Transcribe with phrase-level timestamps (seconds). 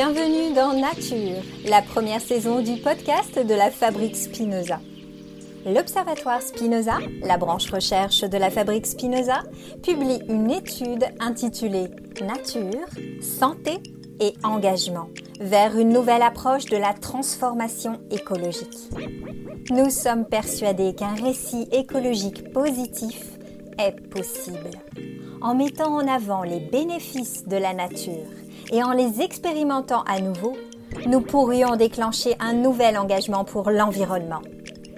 [0.00, 4.78] Bienvenue dans Nature, la première saison du podcast de la Fabrique Spinoza.
[5.66, 9.42] L'Observatoire Spinoza, la branche recherche de la Fabrique Spinoza,
[9.82, 11.88] publie une étude intitulée
[12.20, 12.86] Nature,
[13.20, 13.82] santé
[14.20, 15.08] et engagement
[15.40, 18.78] vers une nouvelle approche de la transformation écologique.
[19.70, 23.20] Nous sommes persuadés qu'un récit écologique positif
[23.80, 24.70] est possible
[25.40, 28.28] en mettant en avant les bénéfices de la nature
[28.70, 30.56] et en les expérimentant à nouveau,
[31.06, 34.42] nous pourrions déclencher un nouvel engagement pour l'environnement.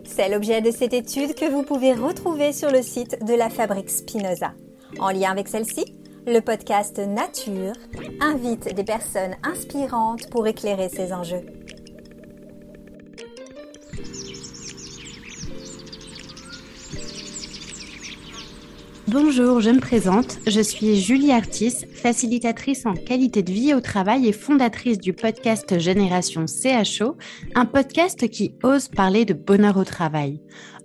[0.04, 3.90] C'est l'objet de cette étude que vous pouvez retrouver sur le site de la Fabrique
[3.90, 4.52] Spinoza.
[4.98, 5.96] En lien avec celle-ci,
[6.26, 7.72] le podcast Nature
[8.20, 11.44] invite des personnes inspirantes pour éclairer ces enjeux.
[19.12, 20.38] Bonjour, je me présente.
[20.46, 25.80] Je suis Julie Artis, facilitatrice en qualité de vie au travail et fondatrice du podcast
[25.80, 27.16] Génération CHO,
[27.56, 30.40] un podcast qui ose parler de bonheur au travail.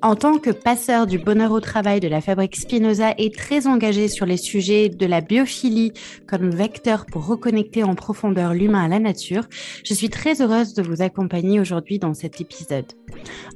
[0.06, 4.08] En tant que passeur du bonheur au travail de la fabrique Spinoza et très engagé
[4.08, 5.94] sur les sujets de la biophilie
[6.28, 9.46] comme vecteur pour reconnecter en profondeur l'humain à la nature,
[9.84, 12.86] je suis très heureuse de vous accompagner aujourd'hui dans cet épisode.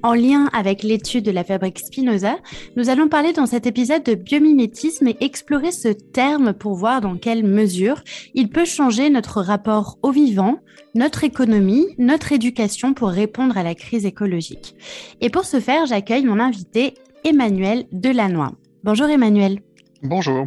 [0.02, 2.38] En lien avec l'étude de la fabrique Spinoza,
[2.76, 7.18] nous allons parler dans cet épisode de biomimétisme et explorer ce terme pour voir dans
[7.18, 8.02] quelle mesure
[8.34, 10.58] il peut changer notre rapport au vivant,
[10.96, 14.74] notre économie, notre éducation pour répondre à la crise écologique.
[15.22, 18.50] Et pour ce faire, j'accueille mon invité Emmanuel Delannoy.
[18.84, 19.60] Bonjour Emmanuel.
[20.04, 20.46] Bonjour.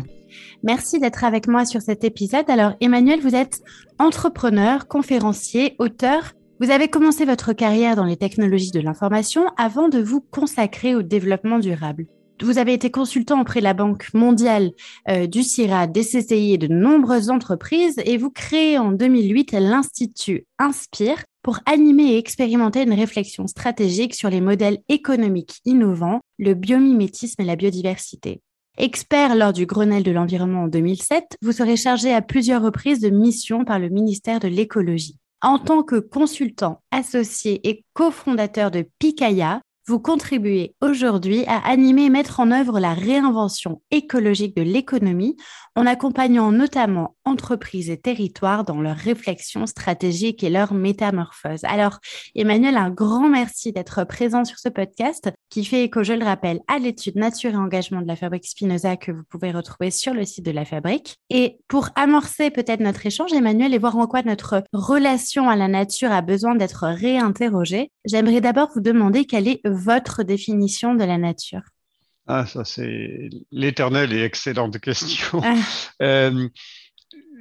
[0.62, 2.48] Merci d'être avec moi sur cet épisode.
[2.48, 3.62] Alors Emmanuel, vous êtes
[3.98, 6.32] entrepreneur, conférencier, auteur.
[6.60, 11.02] Vous avez commencé votre carrière dans les technologies de l'information avant de vous consacrer au
[11.02, 12.06] développement durable.
[12.40, 14.72] Vous avez été consultant auprès de la Banque mondiale,
[15.08, 20.46] euh, du CIRA, des CCI et de nombreuses entreprises et vous créez en 2008 l'Institut
[20.58, 27.42] Inspire pour animer et expérimenter une réflexion stratégique sur les modèles économiques innovants, le biomimétisme
[27.42, 28.40] et la biodiversité.
[28.78, 33.10] Expert lors du Grenelle de l'environnement en 2007, vous serez chargé à plusieurs reprises de
[33.10, 35.18] missions par le ministère de l'écologie.
[35.42, 42.10] En tant que consultant associé et cofondateur de Picaya, vous contribuez aujourd'hui à animer et
[42.10, 45.36] mettre en œuvre la réinvention écologique de l'économie
[45.74, 51.64] en accompagnant notamment entreprises et territoires dans leur réflexion stratégique et leur métamorphose.
[51.64, 51.98] Alors,
[52.34, 56.60] Emmanuel, un grand merci d'être présent sur ce podcast qui fait écho, je le rappelle,
[56.68, 60.24] à l'étude Nature et Engagement de la Fabrique Spinoza que vous pouvez retrouver sur le
[60.24, 61.16] site de la Fabrique.
[61.30, 65.68] Et pour amorcer peut-être notre échange, Emmanuel, et voir en quoi notre relation à la
[65.68, 71.18] nature a besoin d'être réinterrogée, j'aimerais d'abord vous demander quelle est votre définition de la
[71.18, 71.62] nature.
[72.26, 75.40] Ah, ça c'est l'éternelle et excellente question.
[75.44, 75.54] Ah.
[76.02, 76.48] Euh,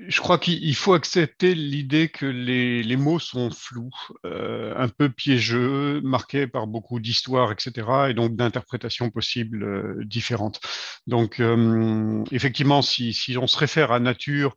[0.07, 3.91] je crois qu'il faut accepter l'idée que les, mots sont flous,
[4.25, 10.59] euh, un peu piégeux, marqués par beaucoup d'histoires, etc., et donc d'interprétations possibles euh, différentes.
[11.07, 14.55] Donc, euh, effectivement, si, on se réfère à nature,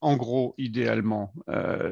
[0.00, 1.34] en gros, idéalement,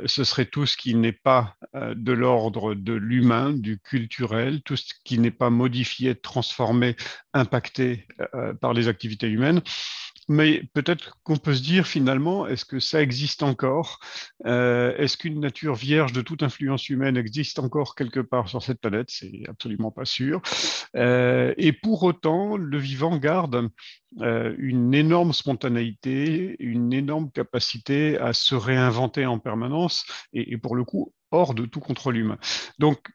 [0.06, 4.94] ce serait tout ce qui n'est pas de l'ordre de l'humain, du culturel, tout ce
[5.04, 6.96] qui n'est pas modifié, transformé,
[7.34, 8.06] impacté
[8.62, 9.60] par les activités humaines.
[10.32, 14.00] Mais peut-être qu'on peut se dire finalement, est-ce que ça existe encore?
[14.46, 18.80] Euh, Est-ce qu'une nature vierge de toute influence humaine existe encore quelque part sur cette
[18.80, 19.08] planète?
[19.10, 20.40] C'est absolument pas sûr.
[20.96, 23.68] Euh, et pour autant, le vivant garde
[24.22, 30.76] euh, une énorme spontanéité, une énorme capacité à se réinventer en permanence, et, et pour
[30.76, 32.38] le coup, hors de tout contrôle humain.
[32.78, 33.06] Donc,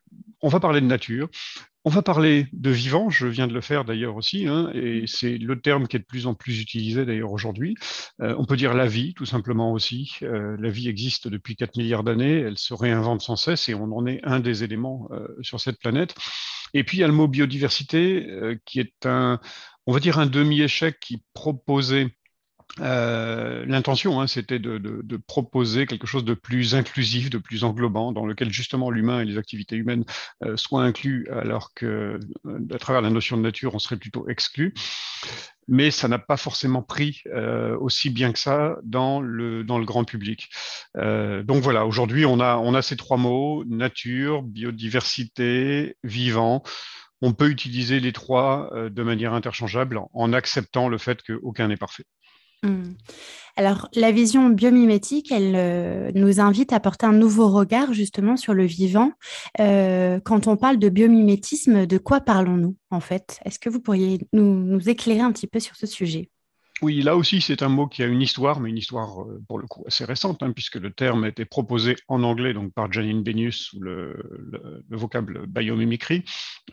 [0.41, 1.29] on va parler de nature.
[1.87, 5.37] On va parler de vivant, je viens de le faire d'ailleurs aussi, hein, et c'est
[5.37, 7.75] le terme qui est de plus en plus utilisé d'ailleurs aujourd'hui.
[8.19, 10.17] Euh, on peut dire la vie, tout simplement aussi.
[10.21, 13.89] Euh, la vie existe depuis 4 milliards d'années, elle se réinvente sans cesse et on
[13.95, 16.13] en est un des éléments euh, sur cette planète.
[16.73, 18.27] Et puis il y a le mot biodiversité
[18.65, 19.39] qui est un,
[19.85, 22.16] on va dire un demi-échec qui proposait
[22.79, 27.63] euh, l'intention, hein, c'était de, de, de, proposer quelque chose de plus inclusif, de plus
[27.63, 30.05] englobant, dans lequel justement l'humain et les activités humaines
[30.43, 34.27] euh, soient inclus, alors que euh, à travers la notion de nature, on serait plutôt
[34.29, 34.73] exclu.
[35.67, 39.85] Mais ça n'a pas forcément pris euh, aussi bien que ça dans le dans le
[39.85, 40.49] grand public.
[40.95, 46.63] donc voilà, aujourd'hui, on a on a ces trois mots nature, biodiversité, vivant
[47.21, 52.03] on peut utiliser les trois de manière interchangeable en acceptant le fait qu'aucun n'est parfait.
[52.63, 52.93] Mmh.
[53.55, 58.53] Alors, la vision biomimétique, elle euh, nous invite à porter un nouveau regard justement sur
[58.53, 59.11] le vivant.
[59.59, 63.39] Euh, quand on parle de biomimétisme, de quoi parlons-nous en fait?
[63.45, 66.29] Est-ce que vous pourriez nous, éclairer un petit peu sur ce sujet?
[66.83, 69.57] Oui, là aussi, c'est un mot qui a une histoire, mais une histoire euh, pour
[69.57, 72.91] le coup assez récente, hein, puisque le terme a été proposé en anglais donc par
[72.91, 76.23] Janine Benius sous le, vocable biomimicry,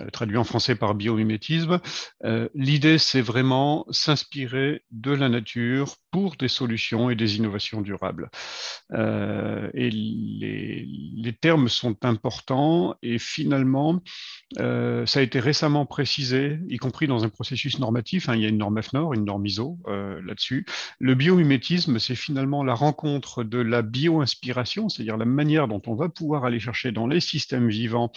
[0.00, 1.80] euh, traduit en français par biomimétisme.
[2.24, 5.96] Euh, l'idée, c'est vraiment s'inspirer de la nature
[6.38, 8.30] des solutions et des innovations durables.
[8.92, 14.00] et les, termes sont importants et finalement,
[14.56, 18.28] ça a été récemment précisé, y compris dans un processus normatif.
[18.28, 20.66] Hein, il y a une norme FNOR, une norme ISO euh, là-dessus.
[20.98, 26.08] Le biomimétisme, c'est finalement la rencontre de la bio-inspiration, c'est-à-dire la manière dont on va
[26.08, 28.12] pouvoir aller chercher dans les systèmes vivants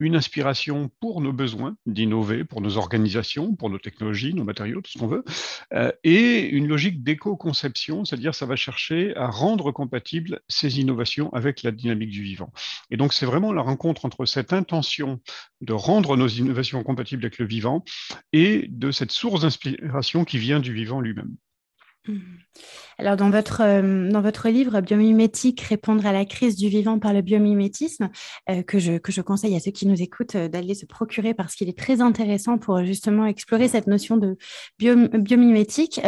[0.00, 4.90] une inspiration pour nos besoins d'innover, pour nos organisations, pour nos technologies, nos matériaux, tout
[4.90, 5.24] ce qu'on veut,
[5.72, 11.62] euh, et une logique d'éco-conception, c'est-à-dire ça va chercher à rendre compatibles ces innovations avec
[11.62, 12.52] la dynamique du vivant.
[12.90, 15.20] Et donc c'est vraiment la rencontre entre cette intention
[15.60, 17.84] de rendre nos innovations compatibles avec le vivant
[18.32, 21.36] et de cette source d'inspiration qui vient du vivant lui-même.
[22.98, 27.12] Alors, dans votre, euh, dans votre livre Biomimétique, répondre à la crise du vivant par
[27.12, 28.10] le biomimétisme,
[28.50, 31.34] euh, que, je, que je conseille à ceux qui nous écoutent euh, d'aller se procurer
[31.34, 34.36] parce qu'il est très intéressant pour justement explorer cette notion de
[34.78, 36.00] biomimétique,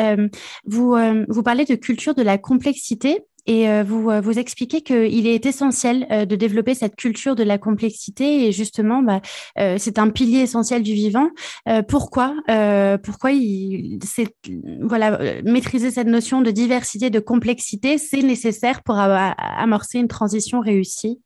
[0.64, 0.96] vous,
[1.28, 5.46] vous parlez de culture de la complexité et euh, vous, euh, vous expliquez qu'il est
[5.46, 9.20] essentiel euh, de développer cette culture de la complexité et justement, bah,
[9.78, 11.28] c'est un pilier essentiel du vivant.
[11.88, 12.34] pourquoi
[13.02, 13.30] Pourquoi
[15.44, 21.20] maîtriser cette notion de diversité, de complexité, c'est nécessaire pour amorcer une transition réussie?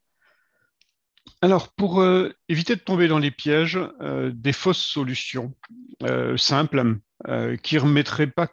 [1.41, 2.03] Alors, pour
[2.49, 3.79] éviter de tomber dans les pièges,
[4.33, 5.53] des fausses solutions
[6.37, 6.97] simples
[7.63, 8.47] qui remettraient pas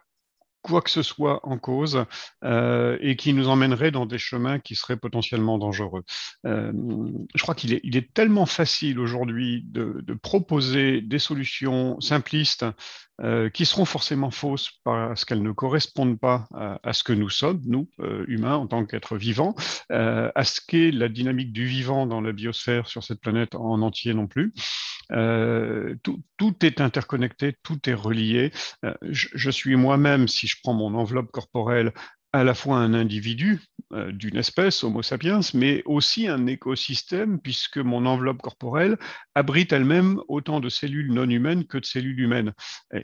[0.61, 2.05] quoi que ce soit en cause
[2.43, 6.03] euh, et qui nous emmènerait dans des chemins qui seraient potentiellement dangereux.
[6.45, 6.71] Euh,
[7.35, 12.65] je crois qu'il est, tellement facile aujourd'hui de, proposer des solutions simplistes
[13.21, 17.61] euh, qui seront forcément fausses parce qu'elles ne correspondent pas à, ce que nous sommes,
[17.65, 19.55] nous, euh, humains, en tant qu'êtres vivants,
[19.91, 23.81] euh, à ce qu'est la dynamique du vivant dans la biosphère sur cette planète en
[23.81, 24.53] entier non plus.
[26.03, 28.51] Tout, tout, est interconnecté, tout est relié.
[29.01, 31.93] Je, je, suis moi-même, si je prends mon enveloppe corporelle,
[32.31, 33.59] à la fois un individu
[33.91, 38.97] euh, d'une espèce, Homo sapiens, mais aussi un écosystème, puisque mon enveloppe corporelle
[39.33, 42.53] abrite elle-même autant de cellules non humaines que de cellules humaines.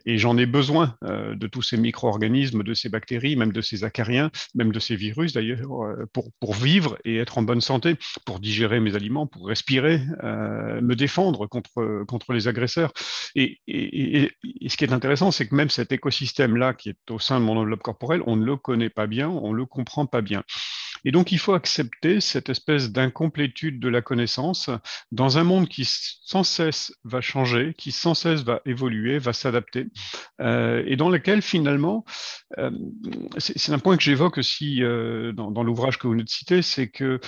[0.06, 3.84] Et, j'en ai besoin euh, de tous ces micro-organismes, de ces bactéries, même de ces
[3.84, 7.96] acariens, même de ces virus d'ailleurs, euh, pour, pour vivre et être en bonne santé,
[8.26, 12.92] pour digérer mes aliments, pour respirer, me défendre contre, contre les agresseurs.
[13.36, 14.32] Et, et,
[14.62, 17.46] et ce qui est intéressant, c'est que même cet écosystème-là, qui est au sein de
[17.46, 20.44] mon enveloppe corporelle, on ne le connaît pas bien on ne le comprend pas bien.
[21.06, 24.72] Et donc, il faut accepter cette espèce d'incomplétude de la connaissance
[25.12, 29.88] dans un monde qui sans cesse va changer, qui sans cesse va évoluer, va s'adapter,
[30.42, 32.06] euh, et dans lequel finalement,
[32.58, 32.72] euh,
[33.38, 37.20] c'est un point que j'évoque aussi euh, dans, l'ouvrage que vous nous citez, c'est que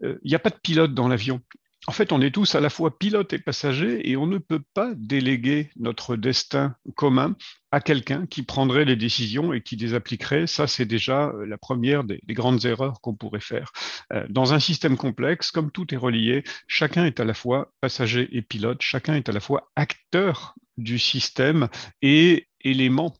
[0.00, 1.40] il n'y a pas de pilote dans l'avion
[1.88, 4.62] en fait, on est tous à la fois pilotes et passagers et on ne peut
[4.74, 7.34] pas déléguer notre destin commun
[7.72, 10.46] à quelqu'un qui prendrait les décisions et qui les appliquerait.
[10.46, 13.72] Ça, c'est déjà euh, la première des, grandes erreurs qu'on pourrait faire.
[14.12, 18.28] Euh, dans un système complexe, comme tout est relié, chacun est à la fois passager
[18.36, 21.68] et pilote, chacun est à la fois acteur du système
[22.02, 23.14] et élément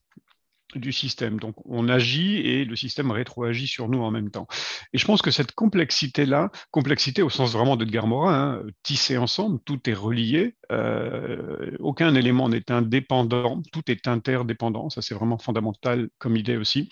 [0.74, 1.38] du système.
[1.38, 4.46] Donc on agit et le système rétroagit sur nous en même temps.
[4.92, 9.60] Et je pense que cette complexité-là, complexité au sens vraiment d'Edgar Morin, hein, tissée ensemble,
[9.64, 16.08] tout est relié, euh, aucun élément n'est indépendant, tout est interdépendant, ça c'est vraiment fondamental
[16.18, 16.88] comme idée aussi.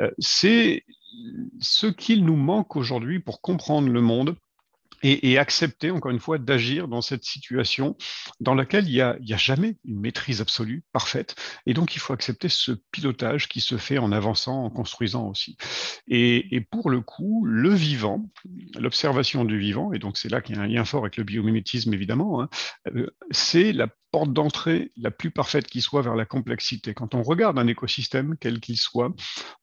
[0.00, 0.84] Euh, c'est
[1.60, 4.36] ce qu'il nous manque aujourd'hui pour comprendre le monde
[5.04, 7.96] et, accepter, encore une fois, d'agir dans cette situation
[8.40, 11.34] dans laquelle il n'y a, jamais une maîtrise absolue, parfaite.
[11.66, 15.56] Et donc, il faut accepter ce pilotage qui se fait en avançant, en construisant aussi.
[16.08, 18.30] Et, et pour le coup, le vivant,
[18.78, 21.24] l'observation du vivant, et donc c'est là qu'il y a un lien fort avec le
[21.24, 22.48] biomimétisme, évidemment, hein,
[22.94, 26.94] euh, c'est la porte d'entrée la plus parfaite qui soit vers la complexité.
[26.94, 29.12] Quand on regarde un écosystème, quel qu'il soit,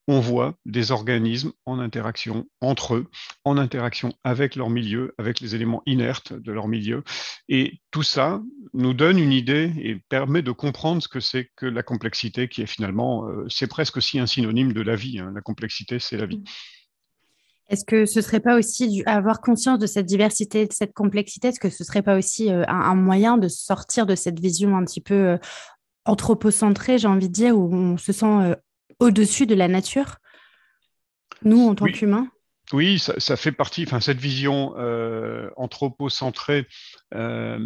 [0.10, 3.10] on voit des organismes en interaction entre eux,
[3.46, 7.06] en interaction avec leur milieu, avec les éléments inertes de leur milieu.
[7.48, 8.42] Et tout ça
[8.74, 12.62] nous donne une idée et permet de comprendre ce que c'est que la complexité, qui
[12.62, 15.20] est finalement, euh, c'est presque aussi un synonyme de la vie.
[15.20, 15.32] Hein.
[15.34, 16.44] La complexité, c'est la vie.
[17.72, 21.48] Est-ce que ce serait pas aussi avoir conscience de cette diversité, de cette complexité?
[21.48, 24.84] Est-ce que ce serait pas aussi euh, un, moyen de sortir de cette vision un
[24.84, 25.38] petit peu euh,
[26.04, 28.56] anthropocentrée, j'ai envie de dire, où on se sent euh,
[29.00, 30.18] au-dessus de la nature,
[31.44, 32.28] nous en tant qu'humains?
[32.74, 34.74] Oui, ça, fait partie, enfin, cette vision
[35.58, 36.68] anthropocentrée,
[37.14, 37.58] euh,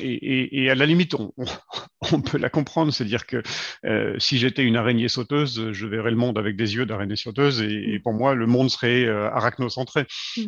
[0.00, 1.14] et, à la limite,
[2.12, 3.42] on, peut la comprendre, c'est-à-dire que
[3.84, 7.62] euh, si j'étais une araignée sauteuse, je verrais le monde avec des yeux d'araignée sauteuse,
[7.62, 10.06] et, pour moi, le monde serait arachnocentré.
[10.36, 10.42] Mm.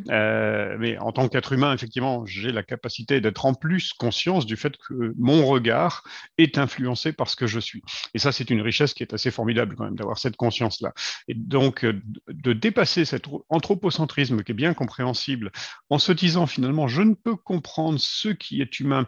[0.79, 4.77] mais en tant qu'être humain, effectivement, j'ai la capacité d'être en plus conscience du fait
[4.77, 6.05] que mon regard
[6.39, 7.83] est influencé par ce que je suis.
[8.15, 10.93] Et ça, c'est une richesse qui est assez formidable quand même, d'avoir cette conscience-là.
[11.29, 15.53] Et donc, de dépasser cet anthropocentrisme qui est bien compréhensible,
[15.89, 19.07] en se disant finalement, je ne peux comprendre ce qui est humain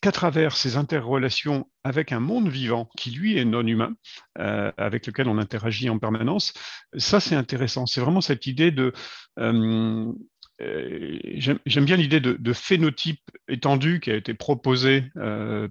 [0.00, 3.94] qu'à travers ces interrelations avec un monde vivant qui, lui, est non humain,
[4.38, 6.52] euh, avec lequel on interagit en permanence.
[6.96, 7.86] Ça, c'est intéressant.
[7.86, 8.92] C'est vraiment cette idée de...
[9.40, 10.12] Euh,
[10.60, 15.04] euh, j'aime bien l'idée de, phénotype étendu qui a été proposée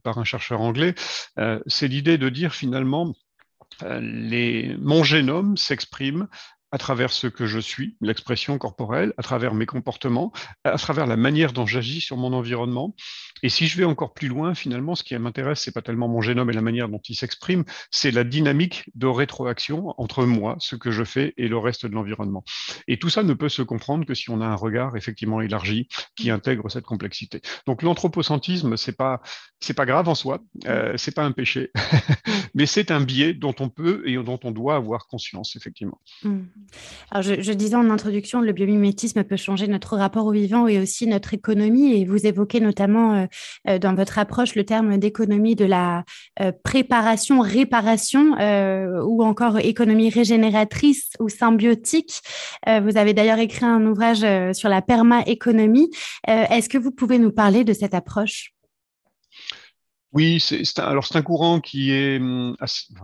[0.04, 0.94] par un chercheur anglais.
[1.68, 3.14] c'est l'idée de dire finalement,
[3.82, 6.28] les, mon génome s'exprime
[6.74, 11.16] à travers ce que je suis, l'expression corporelle, à travers mes comportements, à travers la
[11.16, 12.96] manière dont j'agis sur mon environnement.
[13.44, 16.22] Et si je vais encore plus loin, finalement, ce qui m'intéresse, c'est pas tellement mon
[16.22, 20.76] génome et la manière dont il s'exprime, c'est la dynamique de rétroaction entre moi, ce
[20.76, 22.44] que je fais, et le reste de l'environnement.
[22.88, 25.88] Et tout ça ne peut se comprendre que si on a un regard effectivement élargi
[26.16, 27.42] qui intègre cette complexité.
[27.68, 29.22] Donc l'anthropocentrisme, c'est pas
[29.60, 31.72] c'est pas grave en soi, euh, c'est pas un péché,
[32.56, 36.02] mais c'est un biais dont on peut et dont on doit avoir conscience effectivement.
[36.24, 36.42] Mmh.
[37.12, 41.08] Alors, je, disais en introduction, le biomimétisme peut changer notre rapport au vivant et aussi
[41.08, 41.94] notre économie.
[41.94, 43.26] Et vous évoquez notamment euh,
[43.70, 46.04] euh, dans votre approche le terme d'économie de la
[46.42, 48.34] euh, préparation, réparation
[49.04, 52.22] ou encore économie régénératrice ou symbiotique.
[52.68, 55.90] vous avez d'ailleurs écrit un ouvrage sur la permaéconomie.
[56.28, 58.53] Est-ce que vous pouvez nous parler de cette approche?
[60.14, 62.56] Oui, c'est alors c'est un courant qui est hum,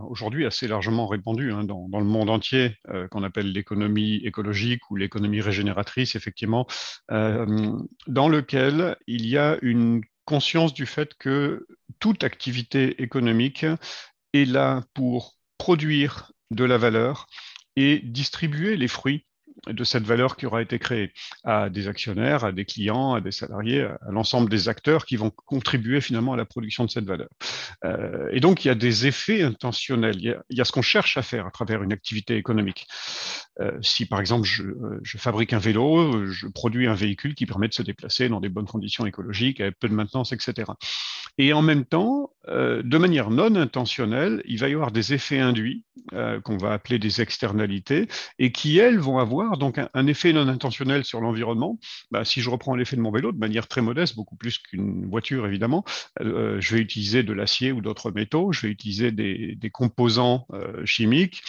[0.08, 4.96] aujourd'hui assez largement répandu hein, dans, le monde entier, euh, qu'on appelle l'économie écologique ou
[4.96, 6.68] l'économie régénératrice, effectivement,
[7.12, 7.72] euh,
[8.06, 11.66] dans lequel il y a une conscience du fait que
[12.00, 13.66] toute activité économique
[14.34, 17.25] est là pour produire de la valeur
[17.75, 19.25] et distribuer les fruits
[19.68, 21.13] de cette valeur qui aura été créée
[21.44, 25.32] à des actionnaires, à des clients, à des salariés, à l'ensemble des acteurs qui vont
[25.32, 27.30] contribuer finalement à la production de cette valeur.
[27.86, 30.18] Euh, et donc, il y a des effets intentionnels.
[30.20, 32.88] Il y a, ce qu'on cherche à faire à travers une activité économique.
[33.60, 34.63] Euh, si, par exemple, je,
[35.04, 38.50] je, fabrique un vélo, je produis un véhicule qui permet de se déplacer dans des
[38.50, 40.72] bonnes conditions écologiques, avec peu de maintenance, etc.
[41.38, 45.39] Et en même temps, euh, de manière non intentionnelle, il va y avoir des effets
[45.39, 48.08] induits euh, qu'on va appeler des externalités
[48.39, 51.80] et qui, elles, vont avoir donc un, effet non intentionnel sur l'environnement.
[52.12, 55.08] Bah, si je reprends l'effet de mon vélo de manière très modeste, beaucoup plus qu'une
[55.10, 55.84] voiture évidemment,
[56.22, 60.48] euh, je vais utiliser de l'acier ou d'autres métaux, je vais utiliser des, des composants
[60.86, 61.44] chimiques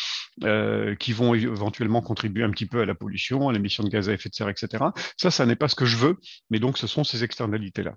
[0.98, 4.12] qui vont éventuellement contribuer un petit peu à la pollution, à l'émission de gaz à
[4.12, 4.84] effet de serre, etc.
[5.16, 6.16] Ça, ça n'est pas ce que je veux,
[6.50, 7.94] mais donc ce sont ces externalités-là.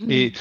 [0.00, 0.10] Mmh.
[0.10, 0.32] Et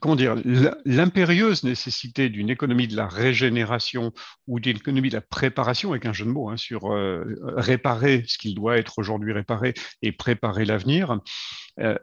[0.00, 0.36] comment dire,
[0.84, 4.12] l'impérieuse nécessité d'une économie de la régénération
[4.46, 7.24] ou d'une économie de la préparation, avec un jeu de mots, hein, sur euh,
[7.56, 11.18] réparer ce qu'il doit être aujourd'hui réparé et préparer l'avenir,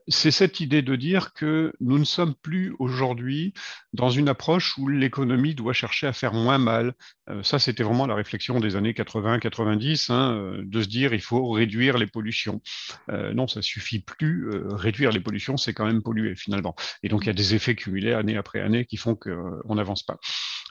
[0.07, 3.53] c'est cette idée de dire que nous ne sommes plus aujourd'hui
[3.93, 6.93] dans une approche où l'économie doit chercher à faire moins mal.
[7.29, 11.21] Euh, ça, c'était vraiment la réflexion des années 80-90, hein, euh, de se dire il
[11.21, 12.61] faut réduire les pollutions.
[13.09, 14.49] non, ça suffit plus.
[14.71, 16.75] réduire les pollutions, c'est quand même polluer finalement.
[17.03, 20.03] Et donc, il y a des effets cumulés année après année qui font qu'on n'avance
[20.03, 20.19] pas.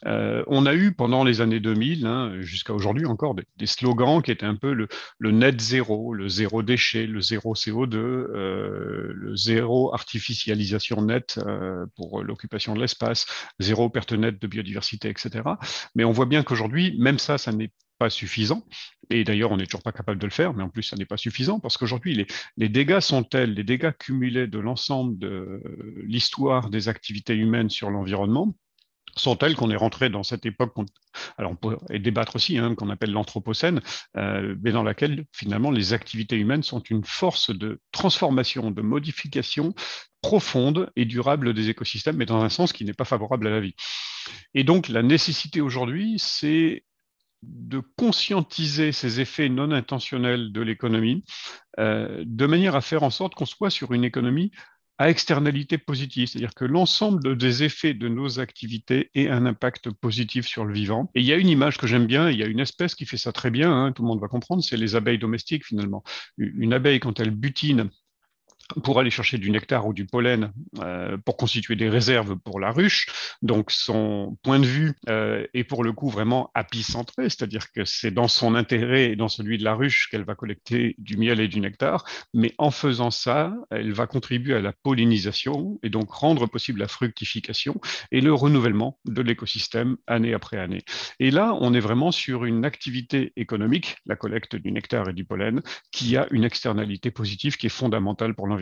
[0.07, 4.31] Euh, on a eu pendant les années 2000, hein, jusqu'à aujourd'hui encore, des, slogans qui
[4.31, 4.89] étaient un peu le,
[5.31, 12.23] net zéro, le zéro déchet, le zéro CO2, euh, le zéro artificialisation nette euh, pour
[12.23, 13.27] l'occupation de l'espace,
[13.59, 15.43] zéro perte nette de biodiversité, etc.
[15.95, 18.65] Mais on voit bien qu'aujourd'hui, même ça, ça n'est pas suffisant.
[19.11, 21.05] Et d'ailleurs, on n'est toujours pas capable de le faire, mais en plus, ça n'est
[21.05, 22.27] pas suffisant parce qu'aujourd'hui, les,
[22.57, 25.63] les, dégâts sont tels, les dégâts cumulés de l'ensemble de
[26.07, 28.55] l'histoire des activités humaines sur l'environnement,
[29.17, 30.75] sont telles qu'on est rentré dans cette époque,
[31.37, 33.81] alors on peut débattre aussi, hein, qu'on appelle l'anthropocène,
[34.17, 39.75] euh, mais dans laquelle finalement les activités humaines sont une force de transformation, de modification
[40.23, 43.61] profonde et durable des écosystèmes, mais dans un sens qui n'est pas favorable à la
[43.61, 43.75] vie.
[44.55, 46.85] Et donc la nécessité aujourd'hui, c'est
[47.43, 51.25] de conscientiser ces effets non intentionnels de l'économie,
[51.79, 54.53] euh, de manière à faire en sorte qu'on soit sur une économie
[55.01, 60.47] à externalité positive, c'est-à-dire que l'ensemble des effets de nos activités ait un impact positif
[60.47, 61.11] sur le vivant.
[61.15, 63.07] Et il y a une image que j'aime bien, il y a une espèce qui
[63.07, 66.05] fait ça très bien, hein, tout le monde va comprendre, c'est les abeilles domestiques finalement.
[66.37, 67.89] Une abeille, quand elle butine
[68.83, 72.71] pour aller chercher du nectar ou du pollen euh, pour constituer des réserves pour la
[72.71, 73.07] ruche.
[73.43, 78.11] Donc son point de vue euh, est pour le coup vraiment apicentré, c'est-à-dire que c'est
[78.11, 81.49] dans son intérêt et dans celui de la ruche qu'elle va collecter du miel et
[81.49, 86.47] du nectar, mais en faisant ça, elle va contribuer à la pollinisation et donc rendre
[86.47, 87.81] possible la fructification
[88.13, 90.83] et le renouvellement de l'écosystème année après année.
[91.19, 95.25] Et là, on est vraiment sur une activité économique, la collecte du nectar et du
[95.25, 98.60] pollen, qui a une externalité positive qui est fondamentale pour l'environnement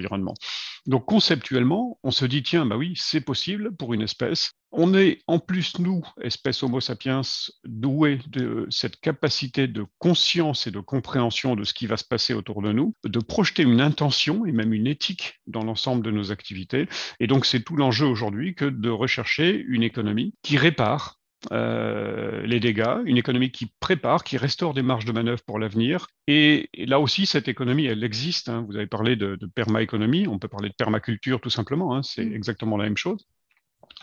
[0.87, 4.53] donc conceptuellement, on se dit, tiens, bah oui, c'est possible pour une espèce.
[4.71, 7.23] On est en plus, nous, espèce Homo sapiens,
[7.65, 12.35] doués de cette capacité de conscience et de compréhension de ce qui va se passer
[12.35, 16.33] autour de nous, de projeter une intention et même une éthique dans l'ensemble de nos
[16.33, 16.89] activités.
[17.21, 21.18] Et donc c'est tout l'enjeu aujourd'hui que de rechercher une économie qui répare
[21.53, 26.09] euh, les dégâts, une économie qui prépare, qui restaure des marges de manœuvre pour l'avenir.
[26.27, 28.49] Et, là aussi, cette économie, elle existe.
[28.49, 28.65] Hein.
[28.69, 32.03] Vous avez parlé de, de permaéconomie, on peut parler de permaculture tout simplement, hein.
[32.03, 32.35] c'est mm.
[32.35, 33.27] exactement la même chose.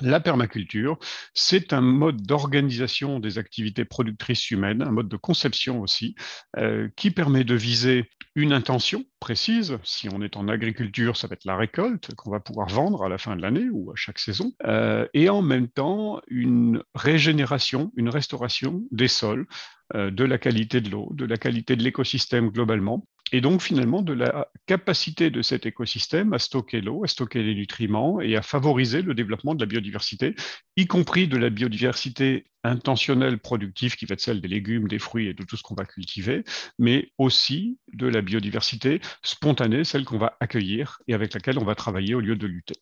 [0.01, 0.98] La permaculture,
[1.34, 6.15] c'est un mode d'organisation des activités productrices humaines, un mode de conception aussi,
[6.58, 9.77] euh, qui permet de viser une intention précise.
[9.84, 13.10] Si on est en agriculture, ça va être la récolte qu'on va pouvoir vendre à
[13.10, 17.92] la fin de l'année ou à chaque saison, euh, et en même temps une régénération,
[17.96, 19.48] une restauration des sols,
[19.96, 24.01] euh, de la qualité de l'eau, de la qualité de l'écosystème globalement, et donc finalement
[24.01, 28.41] de la capacité de cet écosystème à stocker l'eau, à stocker les nutriments et à
[28.41, 30.36] favoriser le développement de la biodiversité,
[30.77, 35.27] y compris de la biodiversité intentionnelle productive qui va être celle des légumes, des fruits
[35.27, 36.44] et de tout ce qu'on va cultiver,
[36.79, 41.75] mais aussi de la biodiversité spontanée, celle qu'on va accueillir et avec laquelle on va
[41.75, 42.75] travailler au lieu de lutter.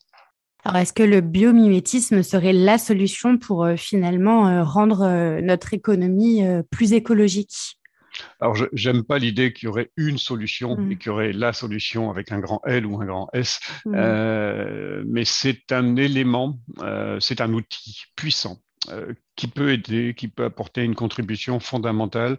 [0.65, 5.73] Alors, est-ce que le biomimétisme serait la solution pour euh, finalement euh, rendre euh, notre
[5.73, 7.77] économie plus écologique?
[8.39, 10.91] Alors, je n'aime pas l'idée qu'il y aurait une solution mmh.
[10.91, 13.93] et qu'il y aurait la solution avec un grand L ou un grand S, mmh.
[13.95, 18.59] euh, mais c'est un élément, euh, c'est un outil puissant
[19.35, 22.37] qui peut aider, qui peut apporter une contribution fondamentale.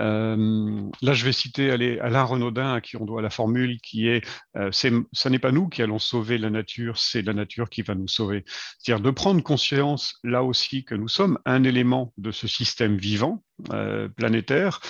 [0.00, 4.08] Euh, là, je vais citer allez, Alain Renaudin, à qui on doit la formule qui
[4.08, 7.82] est, euh, ce n'est pas nous qui allons sauver la nature, c'est la nature qui
[7.82, 8.44] va nous sauver.
[8.78, 13.42] C'est-à-dire de prendre conscience, là aussi, que nous sommes un élément de ce système vivant
[13.72, 14.80] euh, planétaire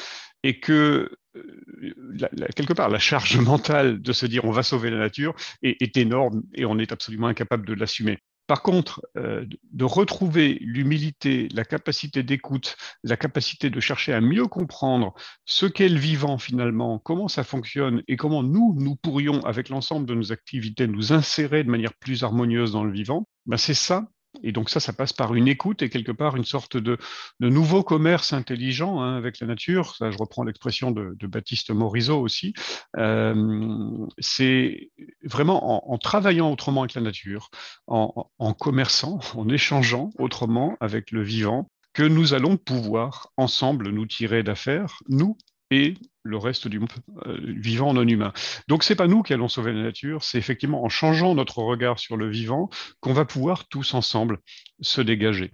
[0.42, 4.98] et que la, quelque part, la charge mentale de se dire on va sauver la
[4.98, 8.18] nature est, est énorme et on est absolument incapable de l'assumer.
[8.46, 14.46] Par contre, euh, de retrouver l'humilité, la capacité d'écoute, la capacité de chercher à mieux
[14.46, 15.14] comprendre
[15.46, 20.06] ce qu'est le vivant finalement, comment ça fonctionne et comment nous, nous pourrions, avec l'ensemble
[20.06, 24.08] de nos activités, nous insérer de manière plus harmonieuse dans le vivant, ben c'est ça
[24.42, 26.98] et donc ça, ça passe par une écoute et quelque part une sorte de,
[27.40, 29.96] nouveau commerce intelligent hein, avec la nature.
[29.96, 32.52] Ça, je reprends l'expression de, Baptiste Morisot aussi.
[32.96, 34.90] Euh, c'est
[35.24, 37.50] vraiment en, travaillant autrement avec la nature,
[37.86, 44.06] en, en commerçant, en échangeant autrement avec le vivant, que nous allons pouvoir ensemble nous
[44.06, 45.38] tirer d'affaires, nous
[45.70, 46.80] et le reste du
[47.26, 48.32] euh, vivant non humain.
[48.68, 51.98] Donc c'est pas nous qui allons sauver la nature, c'est effectivement en changeant notre regard
[51.98, 54.38] sur le vivant qu'on va pouvoir tous ensemble
[54.80, 55.52] se dégager.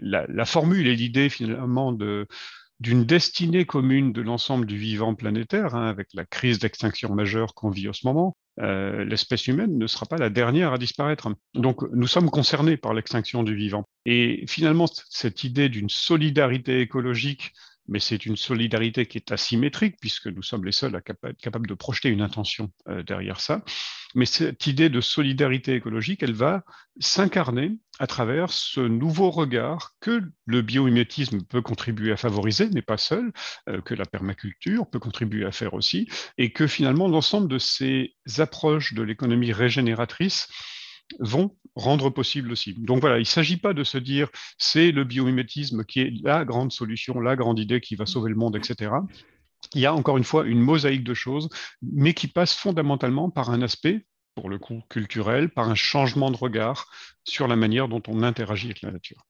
[0.00, 2.26] La, formule et l'idée finalement de
[2.80, 7.68] d'une destinée commune de l'ensemble du vivant planétaire, hein, avec la crise d'extinction majeure qu'on
[7.68, 11.28] vit en ce moment, euh, l'espèce humaine ne sera pas la dernière à disparaître.
[11.52, 13.84] Donc nous sommes concernés par l'extinction du vivant.
[14.06, 17.52] Et finalement, cette idée d'une solidarité écologique
[17.90, 21.66] mais c'est une solidarité qui est asymétrique, puisque nous sommes les seuls à être capables
[21.66, 23.62] de projeter une intention euh, derrière ça.
[24.14, 26.64] Mais cette idée de solidarité écologique, elle va
[27.00, 32.96] s'incarner à travers ce nouveau regard que le biomimétisme peut contribuer à favoriser, mais pas
[32.96, 33.32] seul,
[33.68, 38.14] euh, que la permaculture peut contribuer à faire aussi, et que finalement l'ensemble de ces
[38.38, 40.48] approches de l'économie régénératrice
[41.18, 42.74] vont rendre possible aussi.
[42.74, 44.28] Donc voilà, il ne s'agit pas de se dire
[44.58, 48.36] c'est le biomimétisme qui est la grande solution, la grande idée qui va sauver le
[48.36, 48.92] monde, etc.
[49.74, 51.48] Il y a encore une fois une mosaïque de choses,
[51.82, 54.04] mais qui passe fondamentalement par un aspect
[54.34, 56.88] pour le coup culturel, par un changement de regard
[57.24, 59.26] sur la manière dont on interagit avec la nature.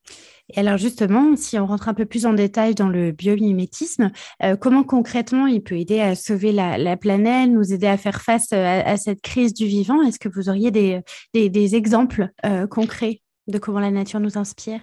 [0.55, 4.11] Et alors justement, si on rentre un peu plus en détail dans le biomimétisme,
[4.43, 8.53] euh, comment concrètement il peut aider à sauver la, planète, nous aider à faire face
[8.53, 10.03] euh, à, cette crise du vivant?
[10.03, 14.81] Est-ce que vous auriez des, exemples euh, concrets de comment la nature nous inspire?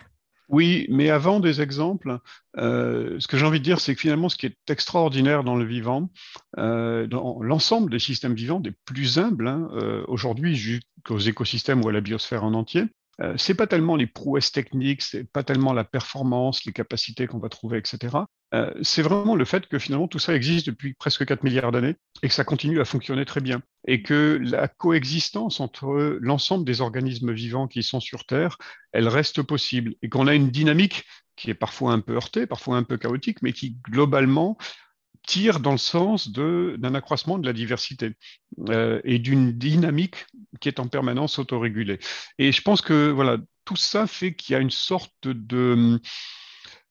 [0.50, 2.20] Oui, mais avant des exemples,
[2.58, 5.56] euh, ce que j'ai envie de dire, c'est que finalement, ce qui est extraordinaire dans
[5.56, 6.10] le vivant,
[6.58, 11.90] euh, dans l'ensemble des systèmes vivants, des plus humbles, hein, euh, aujourd'hui, jusqu'aux écosystèmes ou
[11.90, 12.84] à la biosphère en entier,
[13.36, 17.50] c'est pas tellement les prouesses techniques, c'est pas tellement la performance, les capacités qu'on va
[17.50, 18.16] trouver, etc.
[18.54, 21.96] euh, c'est vraiment le fait que finalement tout ça existe depuis presque 4 milliards d'années
[22.24, 23.62] et que ça continue à fonctionner très bien.
[23.88, 28.58] Et que la coexistence entre l'ensemble des organismes vivants qui sont sur Terre,
[28.94, 29.96] elle reste possible.
[30.02, 31.04] Et qu'on a une dynamique
[31.36, 34.58] qui est parfois un peu heurtée, parfois un peu chaotique, mais qui globalement
[35.28, 38.14] tire dans le sens d'un accroissement de la diversité
[38.70, 40.26] euh, et d'une dynamique
[40.62, 42.00] qui est en permanence autorégulée.
[42.40, 46.00] Et je pense que voilà, tout ça fait qu'il y a une sorte de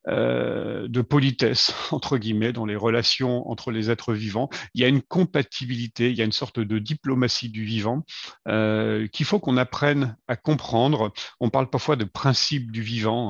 [0.08, 4.48] euh, de politesse, entre guillemets, dans les relations entre les êtres vivants.
[4.74, 8.04] Il y a une compatibilité, il y a une sorte de diplomatie du vivant
[8.48, 11.12] euh, qu'il faut qu'on apprenne à comprendre.
[11.40, 13.26] On parle parfois de principe du vivant.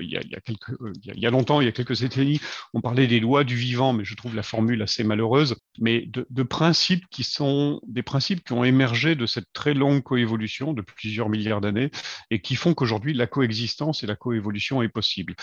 [0.00, 2.40] Il y a longtemps, il y a quelques décennies,
[2.74, 5.56] on parlait des lois du vivant, mais je trouve la formule assez malheureuse.
[5.78, 10.02] Mais de, de principes qui sont des principes qui ont émergé de cette très longue
[10.02, 11.90] coévolution de plusieurs milliards d'années
[12.30, 15.34] et qui font qu'aujourd'hui la coexistence et la coévolution est possible.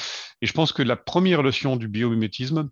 [0.42, 2.70] Et je pense que la première leçon du biomimétisme,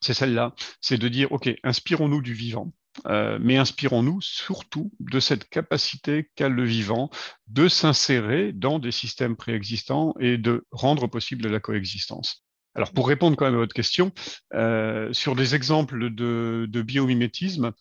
[0.00, 2.72] c'est celle-là, c'est de dire, OK, inspirons-nous du vivant,
[3.04, 7.10] euh, mais inspirons-nous surtout de cette capacité qu'a le vivant
[7.46, 12.46] de s'insérer dans des systèmes préexistants et de rendre possible la coexistence.
[12.74, 14.10] Alors, pour répondre quand même à votre question,
[14.54, 17.72] euh, sur des exemples de, de biomimétisme,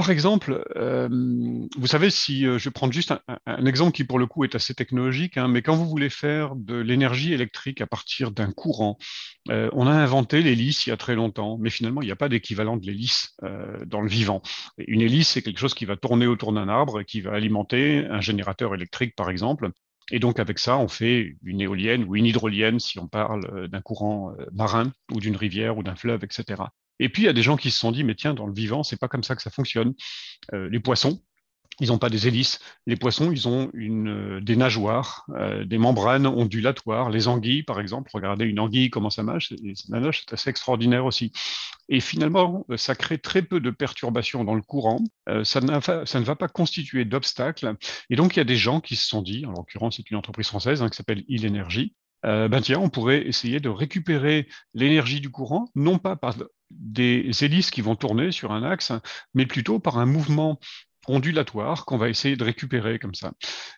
[0.00, 1.10] par exemple, euh,
[1.76, 3.12] vous savez, si euh, je vais prendre juste
[3.44, 6.56] un, exemple qui pour le coup est assez technologique, hein, mais quand vous voulez faire
[6.56, 8.96] de l'énergie électrique à partir d'un courant,
[9.50, 12.16] euh, on a inventé l'hélice il y a très longtemps, mais finalement il n'y a
[12.16, 13.36] pas d'équivalent de l'hélice
[13.84, 14.40] dans le vivant.
[14.78, 18.06] Une hélice, c'est quelque chose qui va tourner autour d'un arbre et qui va alimenter
[18.06, 19.68] un générateur électrique, par exemple.
[20.12, 23.82] Et donc avec ça, on fait une éolienne ou une hydrolienne si on parle d'un
[23.82, 26.62] courant marin ou d'une rivière ou d'un fleuve, etc.
[27.00, 28.52] Et puis, il y a des gens qui se sont dit, mais tiens, dans le
[28.52, 29.94] vivant, c'est pas comme ça que ça fonctionne.
[30.52, 31.22] Euh, les poissons,
[31.80, 32.60] ils n'ont pas des hélices.
[32.86, 37.08] Les poissons, ils ont une, euh, des nageoires, euh, des membranes ondulatoires.
[37.08, 39.54] Les anguilles, par exemple, regardez une anguille, comment ça marche.
[39.74, 41.32] Ça nage, c'est assez extraordinaire aussi.
[41.88, 45.02] Et finalement, ça crée très peu de perturbations dans le courant.
[45.42, 47.74] ça, ne va pas constituer d'obstacles.
[48.10, 50.18] Et donc, il y a des gens qui se sont dit, en l'occurrence, c'est une
[50.18, 51.94] entreprise française hein, qui s'appelle Il Energy,
[52.26, 56.34] euh, ben tiens, on pourrait essayer de récupérer l'énergie du courant, non pas par
[56.70, 58.92] des hélices qui vont tourner sur un axe,
[59.34, 60.58] mais plutôt par un mouvement
[61.08, 63.32] ondulatoire qu'on va essayer de récupérer comme ça.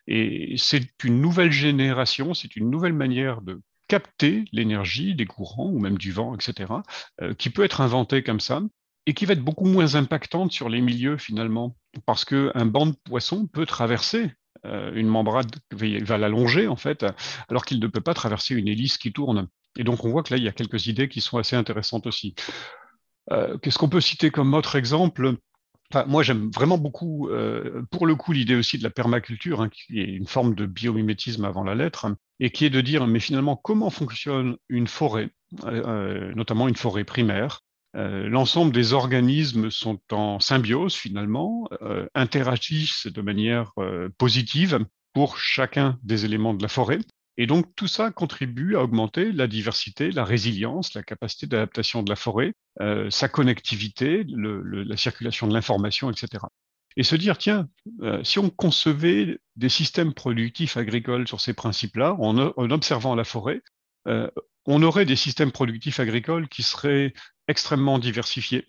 [0.07, 5.79] Et c'est une nouvelle génération, c'est une nouvelle manière de capter l'énergie des courants ou
[5.79, 6.73] même du vent, etc.,
[7.21, 8.61] euh, qui peut être inventée comme ça
[9.05, 11.75] et qui va être beaucoup moins impactante sur les milieux finalement,
[12.05, 14.31] parce qu'un banc de poissons peut traverser
[14.63, 17.05] une membrane va l'allonger en fait,
[17.49, 19.47] alors qu'il ne peut pas traverser une hélice qui tourne.
[19.77, 22.07] Et donc on voit que là, il y a quelques idées qui sont assez intéressantes
[22.07, 22.35] aussi.
[23.31, 25.35] Euh, qu'est-ce qu'on peut citer comme autre exemple?
[26.07, 29.99] Moi, j'aime vraiment beaucoup, euh, pour le coup, l'idée aussi de la permaculture, hein, qui
[29.99, 32.07] est une forme de biomimétisme avant la lettre,
[32.39, 35.29] et qui est de dire, mais finalement, comment fonctionne une forêt,
[36.35, 37.61] notamment une forêt primaire,
[37.95, 44.79] euh, l'ensemble des organismes sont en symbiose finalement, euh, interagissent de manière euh, positive
[45.13, 46.99] pour chacun des éléments de la forêt.
[47.37, 52.09] Et donc tout ça contribue à augmenter la diversité, la résilience, la capacité d'adaptation de
[52.09, 52.53] la forêt,
[53.09, 56.43] sa connectivité, la circulation de l'information, etc.
[56.95, 57.67] Et se dire, tiens,
[58.21, 62.37] si on concevait des systèmes productifs agricoles sur ces principes-là, en,
[62.69, 63.63] observant la forêt,
[64.05, 67.13] on aurait des systèmes productifs agricoles qui seraient
[67.47, 68.67] extrêmement diversifiés,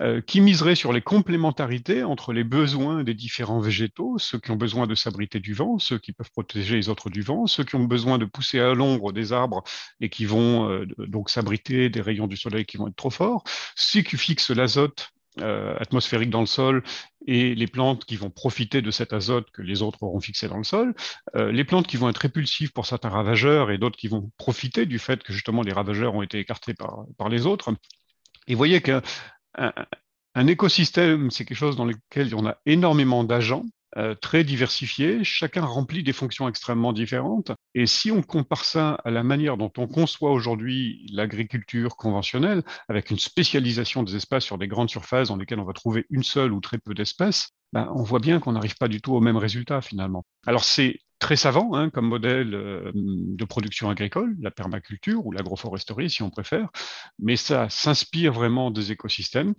[0.00, 4.56] euh, qui miserait sur les complémentarités entre les besoins des différents végétaux, ceux qui ont
[4.56, 7.76] besoin de s'abriter du vent, ceux qui peuvent protéger les autres du vent, ceux qui
[7.76, 9.62] ont besoin de pousser à l'ombre des arbres
[10.00, 13.44] et qui vont euh, donc s'abriter des rayons du soleil qui vont être trop forts,
[13.76, 16.82] ceux qui fixent l'azote euh, atmosphérique dans le sol
[17.26, 20.56] et les plantes qui vont profiter de cet azote que les autres auront fixé dans
[20.56, 20.94] le sol,
[21.34, 24.86] euh, les plantes qui vont être répulsives pour certains ravageurs et d'autres qui vont profiter
[24.86, 27.74] du fait que justement les ravageurs ont été écartés par les autres.
[28.46, 29.02] Et vous voyez qu'un
[30.34, 33.64] un, écosystème, c'est quelque chose dans lequel on a énormément d'agents
[33.96, 37.52] euh, très diversifiés, chacun remplit des fonctions extrêmement différentes.
[37.74, 43.10] Et si on compare ça à la manière dont on conçoit aujourd'hui l'agriculture conventionnelle, avec
[43.10, 46.52] une spécialisation des espaces sur des grandes surfaces dans lesquelles on va trouver une seule
[46.52, 49.38] ou très peu d'espèces, ben, on voit bien qu'on n'arrive pas du tout au même
[49.38, 50.24] résultat finalement.
[50.46, 56.08] Alors c'est très savant hein, comme modèle euh, de production agricole, la permaculture ou l'agroforesterie
[56.08, 56.68] si on préfère,
[57.18, 59.52] mais ça s'inspire vraiment des écosystèmes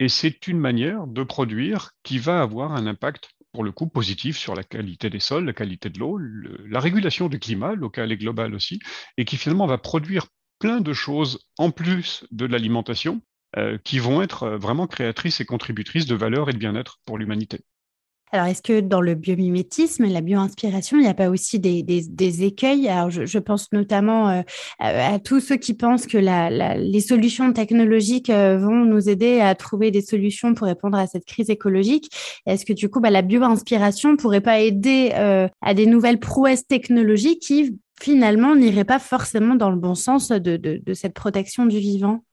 [0.00, 4.36] et c'est une manière de produire qui va avoir un impact pour le coup positif
[4.36, 8.16] sur la qualité des sols, la qualité de l'eau, la régulation du climat local et
[8.16, 8.80] global aussi,
[9.16, 10.26] et qui finalement va produire
[10.58, 13.22] plein de choses en plus de l'alimentation
[13.56, 17.16] euh, qui vont être euh, vraiment créatrices et contributrices de valeur et de bien-être pour
[17.16, 17.60] l'humanité.
[18.34, 22.44] Alors, est-ce que dans le biomimétisme, la bioinspiration, il n'y a pas aussi des, des,
[22.44, 22.88] écueils?
[22.88, 24.40] Alors, je, pense notamment euh,
[24.78, 29.54] à, tous ceux qui pensent que la, les solutions technologiques euh, vont nous aider à
[29.54, 32.10] trouver des solutions pour répondre à cette crise écologique.
[32.46, 36.66] Est-ce que du coup, bah, la bioinspiration pourrait pas aider euh, à des nouvelles prouesses
[36.66, 41.66] technologiques qui finalement n'iraient pas forcément dans le bon sens de, de, de cette protection
[41.66, 42.24] du vivant?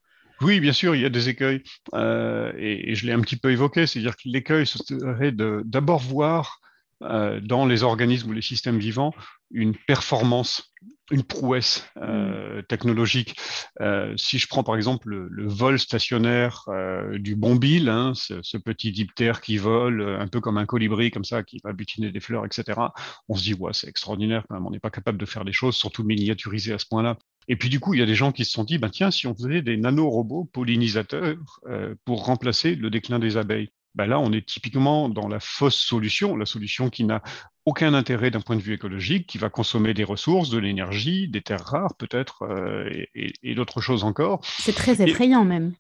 [0.42, 3.52] Oui, bien sûr, il y a des écueils, euh, et, je l'ai un petit peu
[3.52, 6.60] évoqué, c'est-à-dire que l'écueil serait d'abord voir
[7.04, 9.14] euh, dans les organismes ou les systèmes vivants
[9.52, 10.72] une performance,
[11.12, 12.64] une prouesse euh, mm.
[12.64, 13.36] technologique.
[13.82, 18.58] Euh, si je prends par exemple le, vol stationnaire euh, du bombil, hein, ce, ce,
[18.58, 22.20] petit diptère qui vole un peu comme un colibri comme ça, qui va butiner des
[22.20, 22.80] fleurs, etc.
[23.28, 24.68] On se dit ouais, c'est extraordinaire quand même.
[24.68, 27.18] On n'est pas capable de faire des choses, surtout miniaturisées à ce point-là.
[27.48, 29.12] Et puis du coup, il y a des gens qui se sont dit, ben tiens,
[29.12, 34.20] si on faisait des nanorobots pollinisateurs euh, pour remplacer le déclin des abeilles, ben là,
[34.20, 37.24] on est typiquement dans la fausse solution, la solution qui n'a
[37.66, 41.42] aucun intérêt d'un point de vue écologique, qui va consommer des ressources, de l'énergie, des
[41.42, 44.42] terres rares peut-être, euh, et, d'autres choses encore.
[44.44, 45.74] C'est très effrayant même.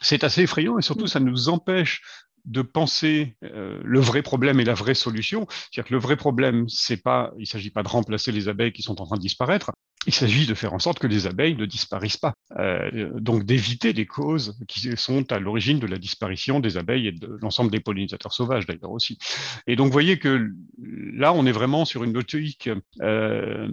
[0.00, 1.08] C'est assez effrayant et surtout, mm.
[1.08, 2.02] ça nous empêche
[2.46, 5.46] de penser euh, le vrai problème et la vraie solution.
[5.50, 8.82] C'est-à-dire que le vrai problème, c'est pas, il s'agit pas de remplacer les abeilles qui
[8.82, 9.72] sont en train de disparaître,
[10.06, 13.92] il s'agit de faire en sorte que les abeilles ne disparaissent pas, euh, donc d'éviter
[13.92, 17.80] les causes qui sont à l'origine de la disparition des abeilles et de l'ensemble des
[17.80, 19.18] pollinisateurs sauvages d'ailleurs aussi.
[19.66, 22.70] Et donc vous voyez que là, on est vraiment sur une logique
[23.02, 23.68] euh,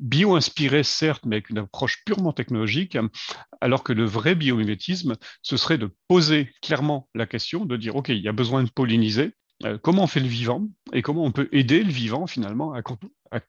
[0.00, 2.98] bio-inspirée certes, mais avec une approche purement technologique,
[3.60, 8.08] alors que le vrai biomimétisme, ce serait de poser clairement la question, de dire, OK,
[8.08, 11.32] il y a besoin de polliniser, euh, comment on fait le vivant et comment on
[11.32, 12.82] peut aider le vivant finalement à,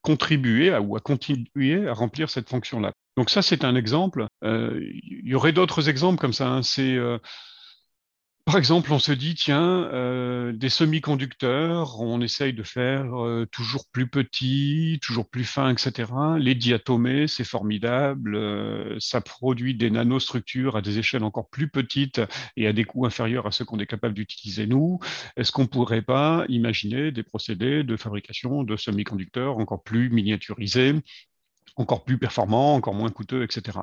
[0.02, 2.94] contribuer ou à continuer à remplir cette fonction-là?
[3.18, 4.28] Donc ça, c'est un exemple.
[4.44, 6.48] Euh, il y aurait d'autres exemples comme ça.
[6.48, 6.64] Hein.
[6.64, 7.18] C'est euh,
[8.46, 13.86] par exemple, on se dit, tiens, euh, des semi-conducteurs, on essaye de faire euh, toujours
[13.92, 16.12] plus petits, toujours plus fins, etc.
[16.38, 22.22] Les diatomées, c'est formidable, euh, ça produit des nanostructures à des échelles encore plus petites
[22.56, 25.00] et à des coûts inférieurs à ceux qu'on est capable d'utiliser nous.
[25.38, 30.94] Est-ce qu'on pourrait pas imaginer des procédés de fabrication de semi-conducteurs encore plus miniaturisés
[31.78, 33.80] encore plus performants, encore moins coûteux, etc.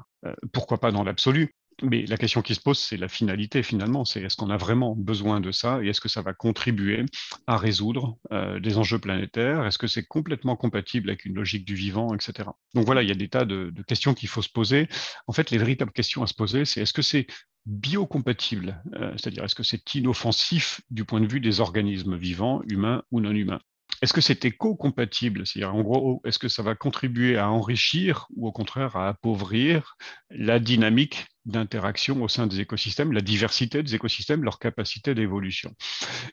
[0.52, 1.54] pourquoi pas dans l'absolu?
[1.82, 4.04] Mais la question qui se pose, c'est la finalité finalement.
[4.04, 7.04] C'est est-ce qu'on a vraiment besoin de ça et est-ce que ça va contribuer
[7.46, 9.64] à résoudre euh, des enjeux planétaires?
[9.66, 12.50] Est-ce que c'est complètement compatible avec une logique du vivant, etc.
[12.74, 14.88] Donc voilà, il y a des tas de, questions qu'il faut se poser.
[15.26, 17.26] En fait, les véritables questions à se poser, c'est est-ce que c'est
[17.66, 23.02] biocompatible, euh, c'est-à-dire est-ce que c'est inoffensif du point de vue des organismes vivants, humains
[23.10, 23.60] ou non humains?
[24.02, 28.48] Est-ce que c'est éco-compatible C'est-à-dire, en gros, est-ce que ça va contribuer à enrichir ou
[28.48, 29.96] au contraire à appauvrir
[30.28, 35.72] la dynamique d'interaction au sein des écosystèmes, la diversité des écosystèmes, leur capacité d'évolution?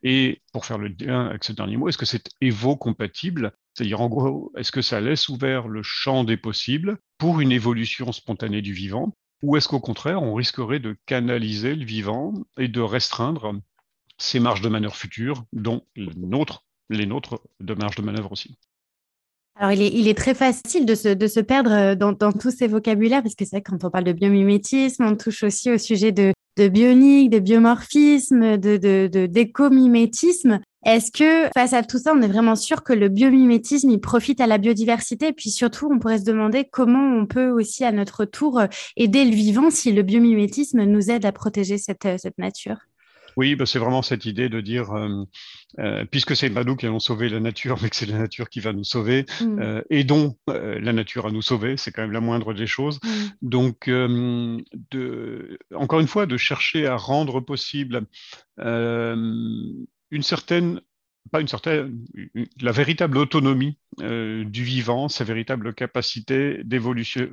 [0.01, 3.53] Et pour faire le lien avec ce dernier mot, est-ce que c'est évo-compatible?
[3.75, 8.11] C'est-à-dire, en gros, est-ce que ça laisse ouvert le champ des possibles pour une évolution
[8.11, 9.15] spontanée du vivant?
[9.43, 13.53] Ou est-ce qu'au contraire, on risquerait de canaliser le vivant et de restreindre
[14.17, 18.57] ses marges de manœuvre futures, dont le nôtre les nôtres de marge de manœuvre aussi.
[19.61, 23.35] Alors, il est, très facile de se, de perdre euh, dans, tous ces vocabulaires, parce
[23.35, 26.69] que c'est vrai quand on parle de biomimétisme, on touche aussi au sujet de, de
[26.69, 30.61] bionique, de biomorphisme, de, de, d'écomimétisme.
[30.85, 34.39] Est-ce que face à tout ça, on est vraiment sûr que le biomimétisme, il profite
[34.39, 35.27] à la biodiversité?
[35.27, 38.61] Et puis surtout, on pourrait se demander comment on peut aussi à notre tour
[38.95, 42.77] aider le vivant si le biomimétisme nous aide à protéger cette, cette nature
[43.39, 45.23] oui, bah, c'est vraiment cette idée de dire, euh,
[45.79, 48.49] euh, puisque c'est pas nous qui allons sauver la nature, mais que c'est la nature
[48.49, 49.59] qui va nous sauver, mm.
[49.61, 52.99] euh, aidons la nature à nous sauver, c'est quand même la moindre des choses.
[53.01, 53.09] Mm.
[53.41, 58.01] Donc, de, encore une fois, de chercher à rendre possible
[58.57, 59.87] une
[60.21, 60.81] certaine
[61.29, 62.05] pas une certaine,
[62.61, 67.29] la véritable autonomie du vivant, sa véritable capacité d'évolution,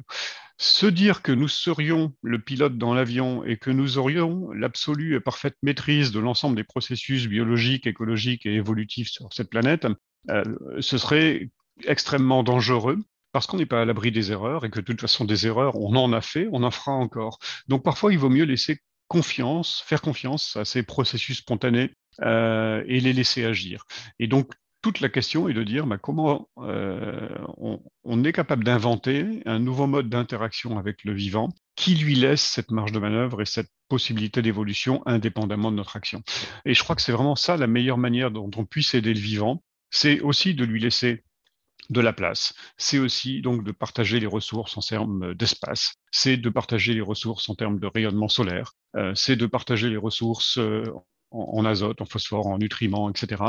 [0.58, 5.20] se dire que nous serions le pilote dans l'avion et que nous aurions l'absolue et
[5.20, 9.86] parfaite maîtrise de l'ensemble des processus biologiques, écologiques et évolutifs sur cette planète,
[10.30, 10.42] euh,
[10.80, 11.50] ce serait
[11.84, 12.98] extrêmement dangereux
[13.32, 15.76] parce qu'on n'est pas à l'abri des erreurs et que de toute façon des erreurs,
[15.76, 17.38] on en a fait, on en fera encore.
[17.68, 23.00] Donc parfois, il vaut mieux laisser confiance, faire confiance à ces processus spontanés euh, et
[23.00, 23.84] les laisser agir.
[24.18, 24.52] Et donc
[24.86, 27.28] toute la question est de dire bah, comment euh,
[28.04, 32.70] on, est capable d'inventer un nouveau mode d'interaction avec le vivant qui lui laisse cette
[32.70, 36.22] marge de manœuvre et cette possibilité d'évolution indépendamment de notre action.
[36.64, 39.18] Et je crois que c'est vraiment ça la meilleure manière dont on puisse aider le
[39.18, 41.24] vivant, c'est aussi de lui laisser
[41.90, 42.54] de la place.
[42.76, 45.94] C'est aussi donc de partager les ressources en termes d'espace.
[46.12, 48.74] C'est de partager les ressources en termes de rayonnement solaire.
[48.94, 50.84] Euh, c'est de partager les ressources euh,
[51.30, 53.42] en, azote, en phosphore, en nutriments, etc.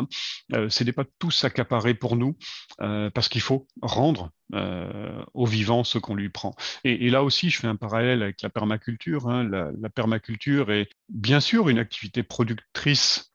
[0.53, 2.35] Euh, ce n'est pas tout s'accaparer pour nous,
[2.81, 6.55] euh, parce qu'il faut rendre euh, au vivant ce qu'on lui prend.
[6.83, 9.27] Et, là aussi, je fais un parallèle avec la permaculture.
[9.27, 9.43] Hein.
[9.43, 13.31] La, permaculture est bien sûr une activité productrice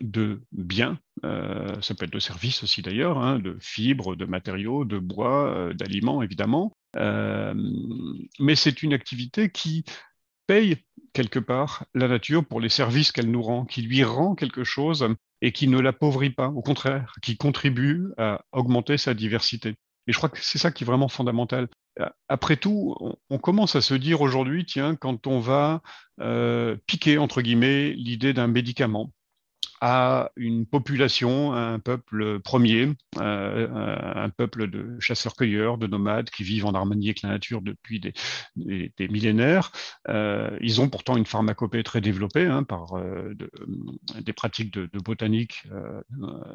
[0.00, 4.84] de biens, euh, ça peut être de services aussi d'ailleurs, hein, de fibres, de matériaux,
[4.84, 9.84] de bois, euh, d'aliments évidemment, mais c'est une activité qui
[10.46, 10.78] paye
[11.14, 15.08] quelque part la nature pour les services qu'elle nous rend, qui lui rend quelque chose
[15.40, 19.76] et qui ne l'appauvrit pas, au contraire, qui contribue à augmenter sa diversité.
[20.06, 21.68] Et je crois que c'est ça qui est vraiment fondamental.
[22.28, 22.94] Après tout,
[23.30, 25.80] on, commence à se dire aujourd'hui, tiens, quand on va
[26.86, 29.12] piquer, entre guillemets, l'idée d'un médicament,
[29.86, 33.68] à une population, un peuple premier, euh,
[34.14, 38.14] un peuple de chasseurs-cueilleurs, de nomades qui vivent en harmonie avec la nature depuis des,
[39.10, 39.72] millénaires.
[40.08, 43.50] Euh, ils ont pourtant une pharmacopée très développée hein, par euh, de,
[44.22, 45.64] des pratiques de, botanique.
[45.70, 46.00] Euh,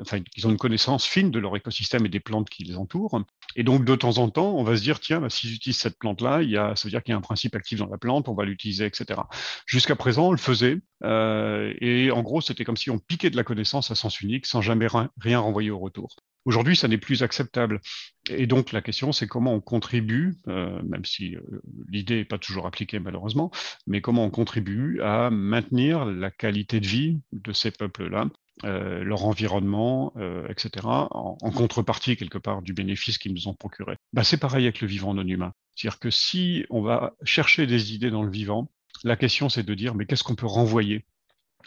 [0.01, 3.21] enfin, ils ont une connaissance fine de leur écosystème et des plantes qui les entourent.
[3.55, 5.99] Et donc, de temps en temps, on va se dire, tiens, bah, si j'utilise cette
[5.99, 6.41] plante-là,
[6.75, 8.87] ça veut dire qu'il y a un principe actif dans la plante, on va l'utiliser,
[8.87, 9.19] etc.
[9.67, 10.79] Jusqu'à présent, on le faisait.
[11.03, 14.61] et en gros, c'était comme si on piquait de la connaissance à sens unique sans
[14.61, 14.87] jamais
[15.19, 16.15] rien renvoyer au retour.
[16.45, 17.81] Aujourd'hui, ça n'est plus acceptable.
[18.29, 21.41] Et donc, la question, c'est comment on contribue, euh, même si euh,
[21.89, 23.51] l'idée n'est pas toujours appliquée malheureusement,
[23.87, 28.29] mais comment on contribue à maintenir la qualité de vie de ces peuples-là,
[28.63, 30.13] euh, leur environnement,
[30.49, 33.95] etc., en, contrepartie, quelque part, du bénéfice qu'ils nous ont procuré.
[34.13, 35.53] Bah, c'est pareil avec le vivant non humain.
[35.75, 38.71] C'est-à-dire que si on va chercher des idées dans le vivant,
[39.03, 41.05] la question, c'est de dire, mais qu'est-ce qu'on peut renvoyer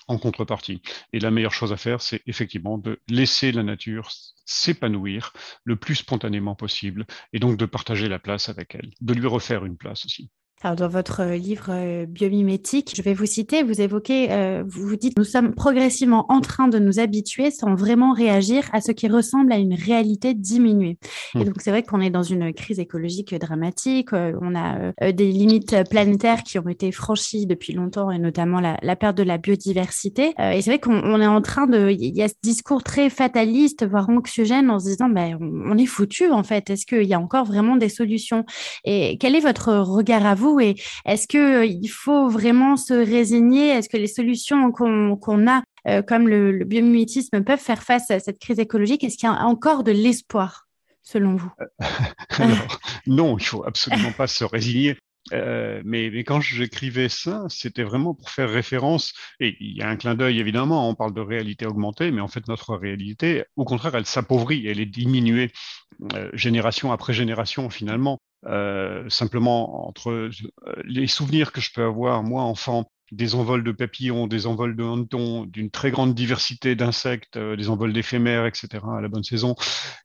[0.09, 0.83] en contrepartie.
[1.13, 4.11] Et la meilleure chose à faire, c'est effectivement de laisser la nature
[4.45, 5.33] s'épanouir
[5.65, 9.65] le plus spontanément possible et donc de partager la place avec elle, de lui refaire
[9.65, 10.31] une place aussi.
[10.65, 14.95] Alors, dans votre euh, livre euh, biomimétique, je vais vous citer, vous évoquez, euh, vous
[14.95, 19.09] dites, nous sommes progressivement en train de nous habituer sans vraiment réagir à ce qui
[19.09, 20.99] ressemble à une réalité diminuée.
[21.35, 21.45] Et mmh.
[21.45, 26.43] donc, c'est vrai qu'on est dans une crise écologique dramatique, on a des limites planétaires
[26.43, 30.35] qui ont été franchies depuis longtemps, et notamment la, la perte de la biodiversité.
[30.39, 33.87] et c'est vrai qu'on est en train de, il y a ce discours très fataliste,
[33.87, 36.71] voire anxiogène, en se disant, ben, on, on est foutu en fait.
[36.71, 38.45] Est-ce qu'il y a encore vraiment des solutions?
[38.85, 43.69] Et quel est votre regard à vous et est-ce qu'il euh, faut vraiment se résigner?
[43.69, 48.39] Est-ce que les solutions qu'on a, euh, comme le, biomimétisme, peuvent faire face à cette
[48.39, 49.05] crise écologique?
[49.05, 50.69] Est-ce qu'il y a encore de l'espoir
[51.03, 51.53] selon vous?
[52.39, 54.97] Alors, non, il faut absolument pas se résigner.
[55.33, 59.89] Euh, mais, mais, quand j'écrivais ça, c'était vraiment pour faire référence, et il y a
[59.89, 63.65] un clin d'œil évidemment, on parle de réalité augmentée, mais en fait notre réalité, au
[63.65, 65.53] contraire, elle s'appauvrit, elle est diminuée
[66.33, 68.21] génération après génération finalement.
[68.47, 70.31] Euh, simplement entre euh,
[70.85, 74.83] les souvenirs que je peux avoir, moi, enfant, des envols de papillons, des envols de
[74.83, 79.55] hannetons, d'une très grande diversité d'insectes, euh, des envols d'éphémères, etc., à la bonne saison,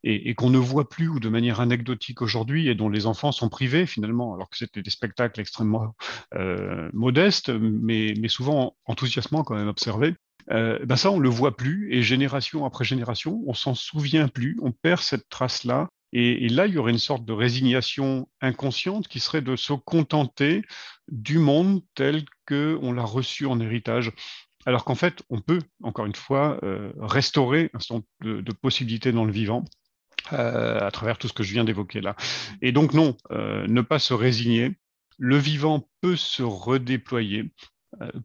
[0.04, 3.32] et, et qu'on ne voit plus ou de manière anecdotique aujourd'hui, et dont les enfants
[3.32, 5.96] sont privés finalement, alors que c'était des spectacles extrêmement
[6.36, 10.14] euh, modestes, mais, souvent enthousiasmants quand même observés.
[10.52, 14.58] Euh, ben ça, on le voit plus, et génération après génération, on s'en souvient plus,
[14.62, 19.20] on perd cette trace-là, et, là, il y aurait une sorte de résignation inconsciente qui
[19.20, 20.64] serait de se contenter
[21.10, 24.12] du monde tel qu'on l'a reçu en héritage.
[24.66, 29.12] Alors qu'en fait, on peut, encore une fois, euh, restaurer un certain nombre de, possibilités
[29.12, 29.64] dans le vivant.
[30.34, 32.18] Euh, à travers tout ce que je viens d'évoquer là.
[32.62, 34.78] Et donc non, euh, ne pas se résigner.
[35.18, 37.54] Le vivant peut se redéployer.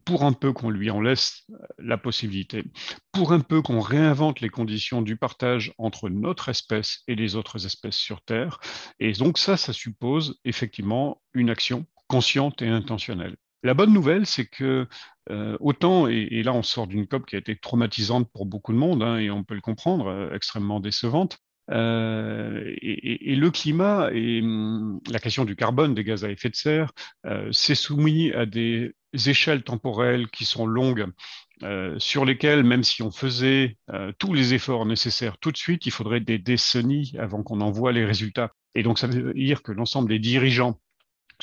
[0.03, 1.47] Pour un peu qu'on lui en laisse
[1.79, 2.65] la possibilité,
[3.13, 7.65] pour un peu qu'on réinvente les conditions du partage entre notre espèce et les autres
[7.65, 8.59] espèces sur Terre.
[8.99, 13.35] Et donc ça, ça suppose effectivement une action consciente et intentionnelle.
[13.63, 14.87] La bonne nouvelle, c'est que
[15.31, 18.77] euh, autant, et, là on sort d'une COP qui a été traumatisante pour beaucoup de
[18.77, 21.39] monde, hein, et on peut le comprendre, extrêmement décevante,
[21.71, 26.55] euh, et, le climat et hum, la question du carbone, des gaz à effet de
[26.55, 26.91] serre,
[27.25, 31.07] euh, c'est soumis à des échelles temporelles qui sont longues,
[31.63, 35.85] euh, sur lesquelles, même si on faisait euh, tous les efforts nécessaires tout de suite,
[35.85, 38.51] il faudrait des décennies avant qu'on en voit les résultats.
[38.75, 40.79] Et donc, ça veut dire que l'ensemble des dirigeants,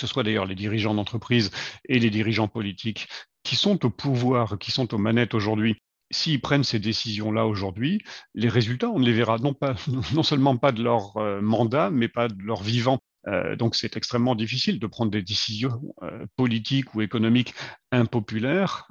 [0.00, 1.50] que ce soit d'ailleurs les dirigeants d'entreprise
[1.86, 3.06] et les dirigeants politiques,
[3.42, 5.76] qui sont au pouvoir, qui sont aux manettes aujourd'hui,
[6.10, 8.02] s'ils prennent ces décisions-là aujourd'hui,
[8.34, 9.74] les résultats, on ne les verra non, pas,
[10.14, 12.98] non seulement pas de leur euh, mandat, mais pas de leur vivant.
[13.26, 17.52] Euh, donc c'est extrêmement difficile de prendre des décisions euh, politiques ou économiques
[17.92, 18.90] impopulaires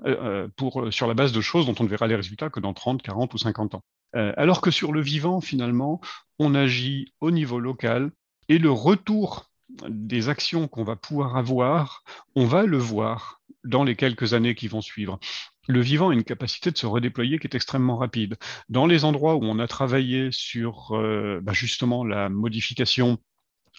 [0.91, 3.34] sur la base de choses dont on ne verra les résultats que dans 30, 40
[3.34, 3.82] ou 50 ans.
[4.14, 5.99] alors que sur le vivant, finalement,
[6.38, 8.12] on agit au niveau local
[8.49, 9.49] et le retour
[9.88, 12.03] des actions qu'on va pouvoir avoir,
[12.36, 15.20] on va le voir dans les quelques années qui vont suivre.
[15.67, 18.38] le vivant a une capacité de se redéployer qui est extrêmement rapide.
[18.70, 23.20] Dans les endroits où on a travaillé sur euh, bah, justement la modification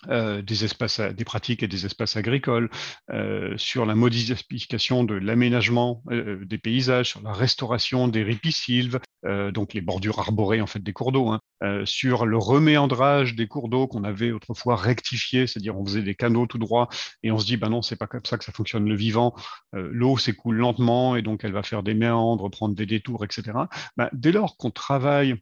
[0.08, 2.70] euh, des espaces, des pratiques et des espaces agricoles,
[3.10, 9.80] euh, sur la modification de l'aménagement des paysages, sur la restauration des ripisylves, donc les
[9.80, 11.40] bordures arborées en fait des cours d'eau, hein,
[11.84, 16.46] sur le reméandrage des cours d'eau qu'on avait autrefois rectifié, c'est-à-dire on faisait des canaux
[16.46, 16.88] tout droit
[17.22, 19.34] et on se dit bah non c'est pas comme ça que ça fonctionne le vivant,
[19.72, 23.52] l'eau s'écoule lentement et donc elle va faire des méandres, prendre des détours, etc.
[23.96, 25.36] Bah, dès lors qu'on travaille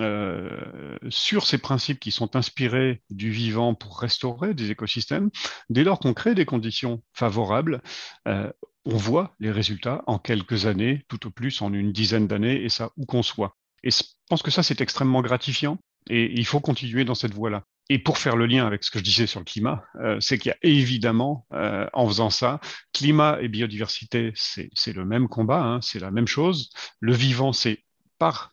[0.00, 5.30] euh, sur ces principes qui sont inspirés du vivant pour restaurer des écosystèmes,
[5.68, 7.82] dès lors qu'on crée des conditions favorables,
[8.26, 8.50] euh,
[8.88, 12.68] on voit les résultats en quelques années, tout au plus en une dizaine d'années, et
[12.68, 13.56] ça où qu'on soit.
[13.84, 15.78] Et je pense que ça, c'est extrêmement gratifiant,
[16.08, 17.64] et il faut continuer dans cette voie-là.
[17.90, 20.38] Et pour faire le lien avec ce que je disais sur le climat, euh, c'est
[20.38, 22.60] qu'il y a évidemment, en faisant ça,
[22.92, 26.70] climat et biodiversité, c'est le même combat, hein, c'est la même chose.
[27.00, 27.84] Le vivant, c'est
[28.18, 28.52] par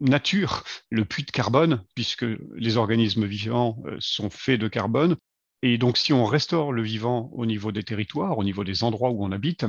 [0.00, 5.16] nature le puits de carbone, puisque les organismes vivants euh, sont faits de carbone.
[5.62, 9.10] Et donc, si on restaure le vivant au niveau des territoires, au niveau des endroits
[9.10, 9.66] où on habite,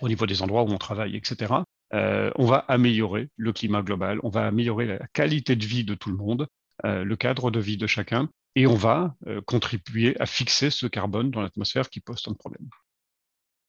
[0.00, 1.54] au niveau des endroits où on travaille, etc.,
[1.94, 5.94] euh, on va améliorer le climat global, on va améliorer la qualité de vie de
[5.94, 6.46] tout le monde,
[6.84, 9.14] euh, le cadre de vie de chacun, et on va
[9.46, 12.68] contribuer à fixer ce carbone dans l'atmosphère qui pose tant de problèmes.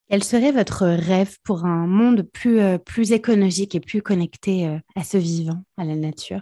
[0.10, 2.80] Quel serait votre rêve pour un monde plus, euh,
[3.12, 6.42] écologique et plus connecté euh, à ce vivant, à la nature?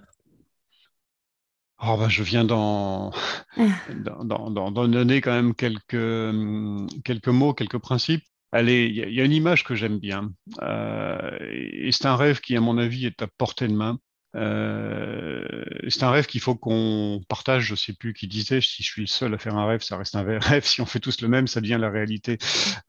[1.84, 3.12] Oh ben, Je viens d'en
[3.58, 8.24] donner quand même quelques, hum, quelques mots, quelques principes.
[8.52, 10.32] Allez, il y, a une image que j'aime bien.
[10.62, 14.00] Euh, et c'est un rêve qui, à mon avis, est à portée de main.
[14.36, 17.66] Euh, c'est un rêve qu'il faut qu'on partage.
[17.66, 19.98] Je sais plus qui disait si je suis le seul à faire un rêve, ça
[19.98, 20.66] reste un rêve.
[20.66, 22.38] Si on fait tous le même, ça devient la réalité.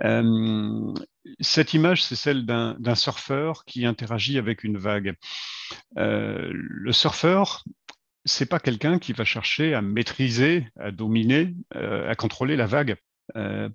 [0.05, 0.95] Euh,
[1.41, 5.15] cette image, c'est celle d'un surfeur qui interagit avec une vague.
[5.99, 7.65] Euh, le surfeur,
[8.29, 12.97] c'est pas quelqu'un qui va chercher à maîtriser, à dominer, à contrôler la vague.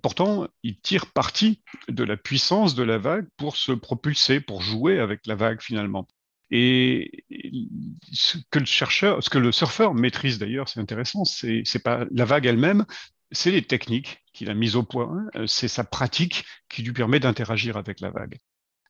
[0.02, 4.98] pourtant, il tire parti de la puissance de la vague pour se propulser, pour jouer
[4.98, 6.06] avec la vague finalement.
[6.50, 7.24] Et
[8.12, 12.46] ce que le chercheur, que le surfeur maîtrise d'ailleurs, c'est intéressant, c'est, pas la vague
[12.46, 12.84] elle-même,
[13.32, 17.20] c'est les techniques qu'il a mises au point, euh, c'est sa pratique qui lui permet
[17.20, 18.38] d'interagir avec la vague.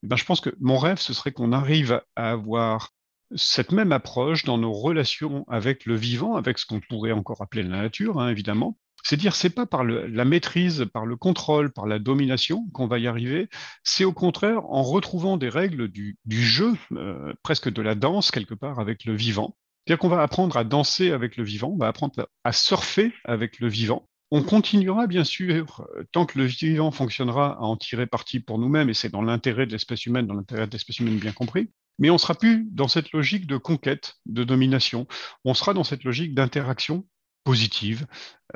[0.03, 2.91] Eh ben, je pense que mon rêve, ce serait qu'on arrive à avoir
[3.35, 7.62] cette même approche dans nos relations avec le vivant, avec ce qu'on pourrait encore appeler
[7.62, 11.87] la nature, hein, évidemment, c'est dire, c'est pas par la maîtrise, par le contrôle, par
[11.87, 13.51] la domination qu'on va y arriver.
[13.83, 18.55] C'est au contraire en retrouvant des règles du, jeu, euh, presque de la danse quelque
[18.55, 19.57] part avec le vivant.
[19.87, 23.61] C'est-à-dire qu'on va apprendre à danser avec le vivant, on va apprendre à surfer avec
[23.61, 24.09] le vivant.
[24.31, 28.89] On continuera bien sûr, tant que le vivant fonctionnera, à en tirer parti pour nous-mêmes,
[28.89, 31.68] et c'est dans l'intérêt de l'espèce humaine, dans l'intérêt de l'espèce humaine bien compris.
[31.99, 35.07] Mais on sera plus dans cette logique de conquête, de domination.
[35.45, 37.07] On sera dans cette logique d'interaction
[37.45, 38.07] positive,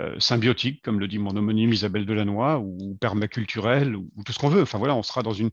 [0.00, 4.48] euh, symbiotique, comme le dit mon homonyme Isabelle Delannoy, ou permaculturelle, ou, tout ce qu'on
[4.48, 4.62] veut.
[4.62, 5.50] Enfin voilà, on sera dans une,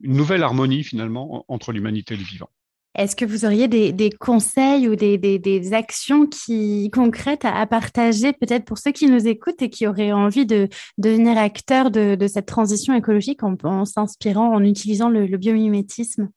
[0.00, 2.50] nouvelle harmonie finalement entre l'humanité et le vivant.
[2.94, 8.78] Est-ce que vous auriez des, conseils ou des, actions qui, concrètes à, partager peut-être pour
[8.78, 10.68] ceux qui nous écoutent et qui auraient envie de,
[10.98, 16.28] devenir acteurs de, cette transition écologique en, s'inspirant, en utilisant le, le biomimétisme?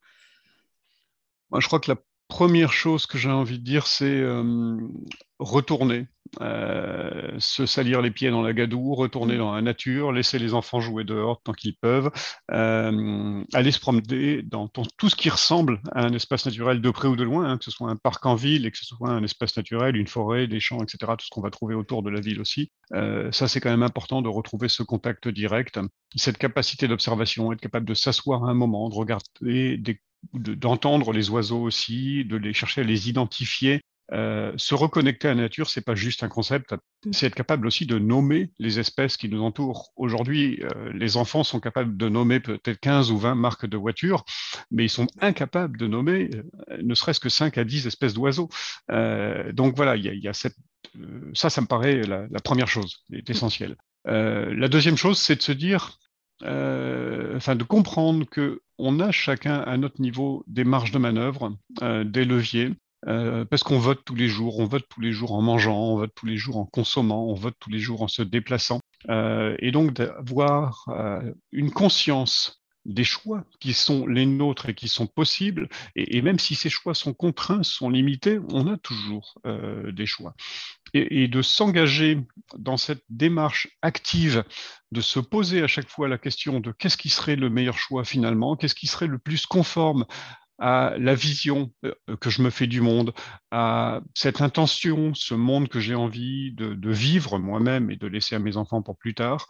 [1.51, 4.77] Moi, Je crois que la première chose que j'ai envie de dire, c'est euh,
[5.39, 6.07] retourner,
[6.41, 9.39] euh, se salir les pieds dans la gadoue, retourner mmh.
[9.39, 12.11] dans la nature, laisser les enfants jouer dehors tant qu'ils peuvent,
[12.51, 17.07] euh, aller se promener dans, tout ce qui ressemble à un espace naturel de près
[17.07, 19.09] ou de loin, hein, que ce soit un parc en ville, et que ce soit
[19.09, 22.09] un espace naturel, une forêt, des champs, etc., tout ce qu'on va trouver autour de
[22.09, 22.71] la ville aussi.
[23.31, 25.79] ça, c'est quand même important de retrouver ce contact direct,
[26.15, 30.01] cette capacité d'observation, être capable de s'asseoir un moment, de regarder des
[30.33, 33.81] d'entendre les oiseaux aussi, de les chercher à les identifier.
[34.11, 36.75] Euh, se reconnecter à la nature, c'est pas juste un concept,
[37.11, 39.91] c'est être capable aussi de nommer les espèces qui nous entourent.
[39.95, 44.23] Aujourd'hui, euh, les enfants sont capables de nommer peut-être 15 ou 20 marques de voitures,
[44.69, 46.29] mais ils sont incapables de nommer
[46.69, 48.49] euh, ne serait-ce que 5 à 10 espèces d'oiseaux.
[49.53, 50.55] donc voilà, il y a, cette,
[51.33, 53.75] ça, ça me paraît la, la première chose, est essentielle.
[54.05, 55.97] la deuxième chose, c'est de se dire,
[56.45, 62.03] enfin de comprendre que on a chacun à notre niveau des marges de manœuvre, euh,
[62.03, 62.71] des leviers,
[63.07, 65.97] euh, parce qu'on vote tous les jours, on vote tous les jours en mangeant, on
[65.97, 68.79] vote tous les jours en consommant, on vote tous les jours en se déplaçant.
[69.09, 70.87] Euh, et donc d'avoir
[71.51, 76.53] une conscience des choix qui sont les nôtres et qui sont possibles, et, même si
[76.53, 79.39] ces choix sont contraints, sont limités, on a toujours
[79.91, 80.35] des choix.
[80.95, 82.19] Et, de s'engager
[82.57, 84.43] dans cette démarche active,
[84.91, 88.03] de se poser à chaque fois la question de qu'est-ce qui serait le meilleur choix
[88.03, 90.05] finalement, qu'est-ce qui serait le plus conforme
[90.57, 93.13] à la vision euh, que je me fais du monde,
[93.51, 98.39] à cette intention, ce monde que j'ai envie de, vivre moi-même et de laisser à
[98.39, 99.47] mes enfants pour plus tard,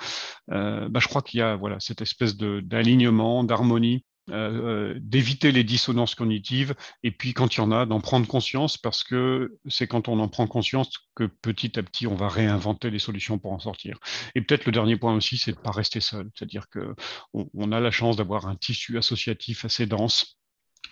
[0.51, 5.63] euh, bah, je crois qu'il y a voilà cette espèce d'alignement, d'harmonie euh, d'éviter les
[5.63, 6.73] dissonances cognitives
[7.03, 10.19] et puis quand il y en a, d'en prendre conscience parce que c'est quand on
[10.19, 13.99] en prend conscience que petit à petit on va réinventer les solutions pour en sortir.
[14.33, 16.95] Et peut-être le dernier point aussi, c'est de pas rester seul, c'est-à-dire que
[17.33, 20.39] on, a la chance d'avoir un tissu associatif assez dense.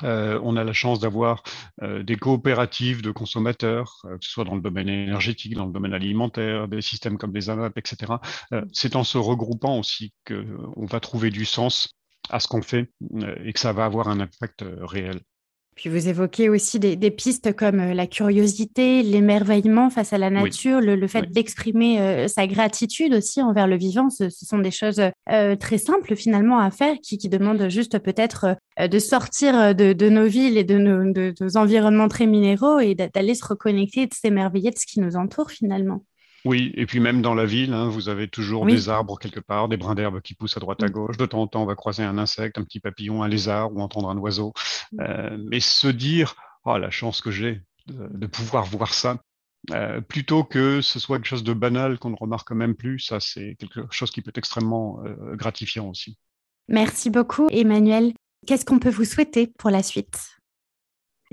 [0.04, 1.42] Euh, on a la chance d'avoir
[1.82, 5.94] euh, des coopératives de consommateurs, que ce soit dans le domaine énergétique, dans le domaine
[5.96, 8.14] alimentaire, des systèmes comme des AMAP, etc.
[8.74, 11.96] c'est en se regroupant aussi qu'on va trouver du sens
[12.30, 15.20] à ce qu'on fait euh, et que ça va avoir un impact euh, réel.
[15.76, 20.80] Puis vous évoquez aussi des, pistes comme euh, la curiosité, l'émerveillement face à la nature,
[20.82, 24.12] le, fait d'exprimer sa gratitude aussi envers le vivant.
[24.12, 29.74] Ce, sont des choses très simples finalement à faire qui, demandent juste peut-être de sortir
[29.74, 34.06] de, nos villes et de nos, de nos environnements très minéraux et d'aller se reconnecter,
[34.06, 36.06] de s'émerveiller de ce qui nous entoure finalement.
[36.46, 39.70] Oui, et puis même dans la ville, hein, vous avez toujours des arbres quelque part,
[39.70, 41.16] des brins d'herbe qui poussent à droite à gauche.
[41.16, 43.80] De temps en temps, on va croiser un insecte, un petit papillon, un lézard ou
[43.80, 44.54] entendre un oiseau.
[45.00, 46.36] Euh, mais se dire,
[46.66, 49.22] oh, la chance que j'ai de, pouvoir voir ça,
[49.72, 53.22] euh, plutôt que ce soit quelque chose de banal qu'on ne remarque même plus, ça
[53.22, 56.18] c'est quelque chose qui peut être extrêmement euh, gratifiant aussi.
[56.68, 58.14] Merci beaucoup, Emmanuel.
[58.46, 60.38] Qu'est-ce qu'on peut vous souhaiter pour la suite?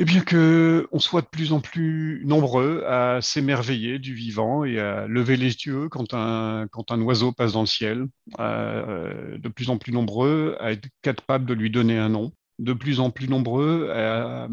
[0.02, 4.78] Eh bien que on soit de plus en plus nombreux à s'émerveiller du vivant et
[4.78, 8.06] à lever les yeux quand un, quand un oiseau passe dans le ciel,
[8.38, 12.72] euh, de plus en plus nombreux à être capables de lui donner un nom, de
[12.72, 14.48] plus en plus nombreux à,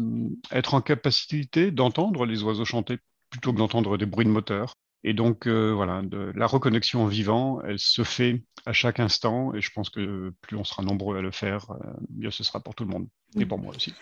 [0.52, 2.98] être en capacité d'entendre les oiseaux chanter
[3.30, 4.74] plutôt que d'entendre des bruits de moteur.
[5.02, 6.02] Et donc euh, voilà,
[6.34, 10.58] la reconnexion au vivant, elle se fait à chaque instant, et je pense que plus
[10.58, 13.46] on sera nombreux à le faire, euh, mieux ce sera pour tout le monde, et
[13.46, 13.94] pour moi aussi.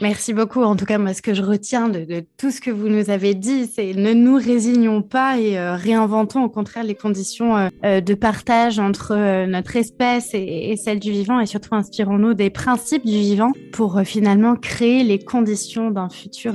[0.00, 0.62] Merci beaucoup.
[0.62, 3.34] En tout cas, moi, ce que je retiens de, tout ce que vous nous avez
[3.34, 8.00] dit, c'est ne nous résignons pas et euh, réinventons au contraire les conditions euh, euh,
[8.00, 13.18] de partage entre notre espèce et, celle du vivant et surtout inspirons-nous des principes du
[13.18, 16.54] vivant pour finalement créer les conditions d'un futur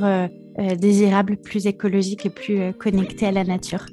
[0.78, 3.86] désirable, plus écologique et plus connecté à la nature.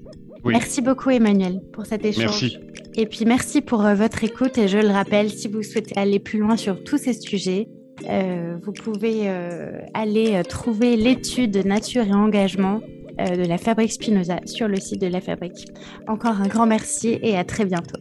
[0.45, 2.43] Merci beaucoup Emmanuel pour cet échange.
[2.43, 2.59] Merci.
[2.95, 6.39] Et puis merci pour votre écoute et je le rappelle, si vous souhaitez aller plus
[6.39, 7.67] loin sur tous ces sujets,
[8.09, 12.81] euh, vous pouvez euh, aller euh, trouver l'étude Nature et engagement
[13.19, 15.67] de la Fabrique Spinoza sur le site de la Fabrique.
[16.09, 18.01] Encore un grand merci et à très bientôt.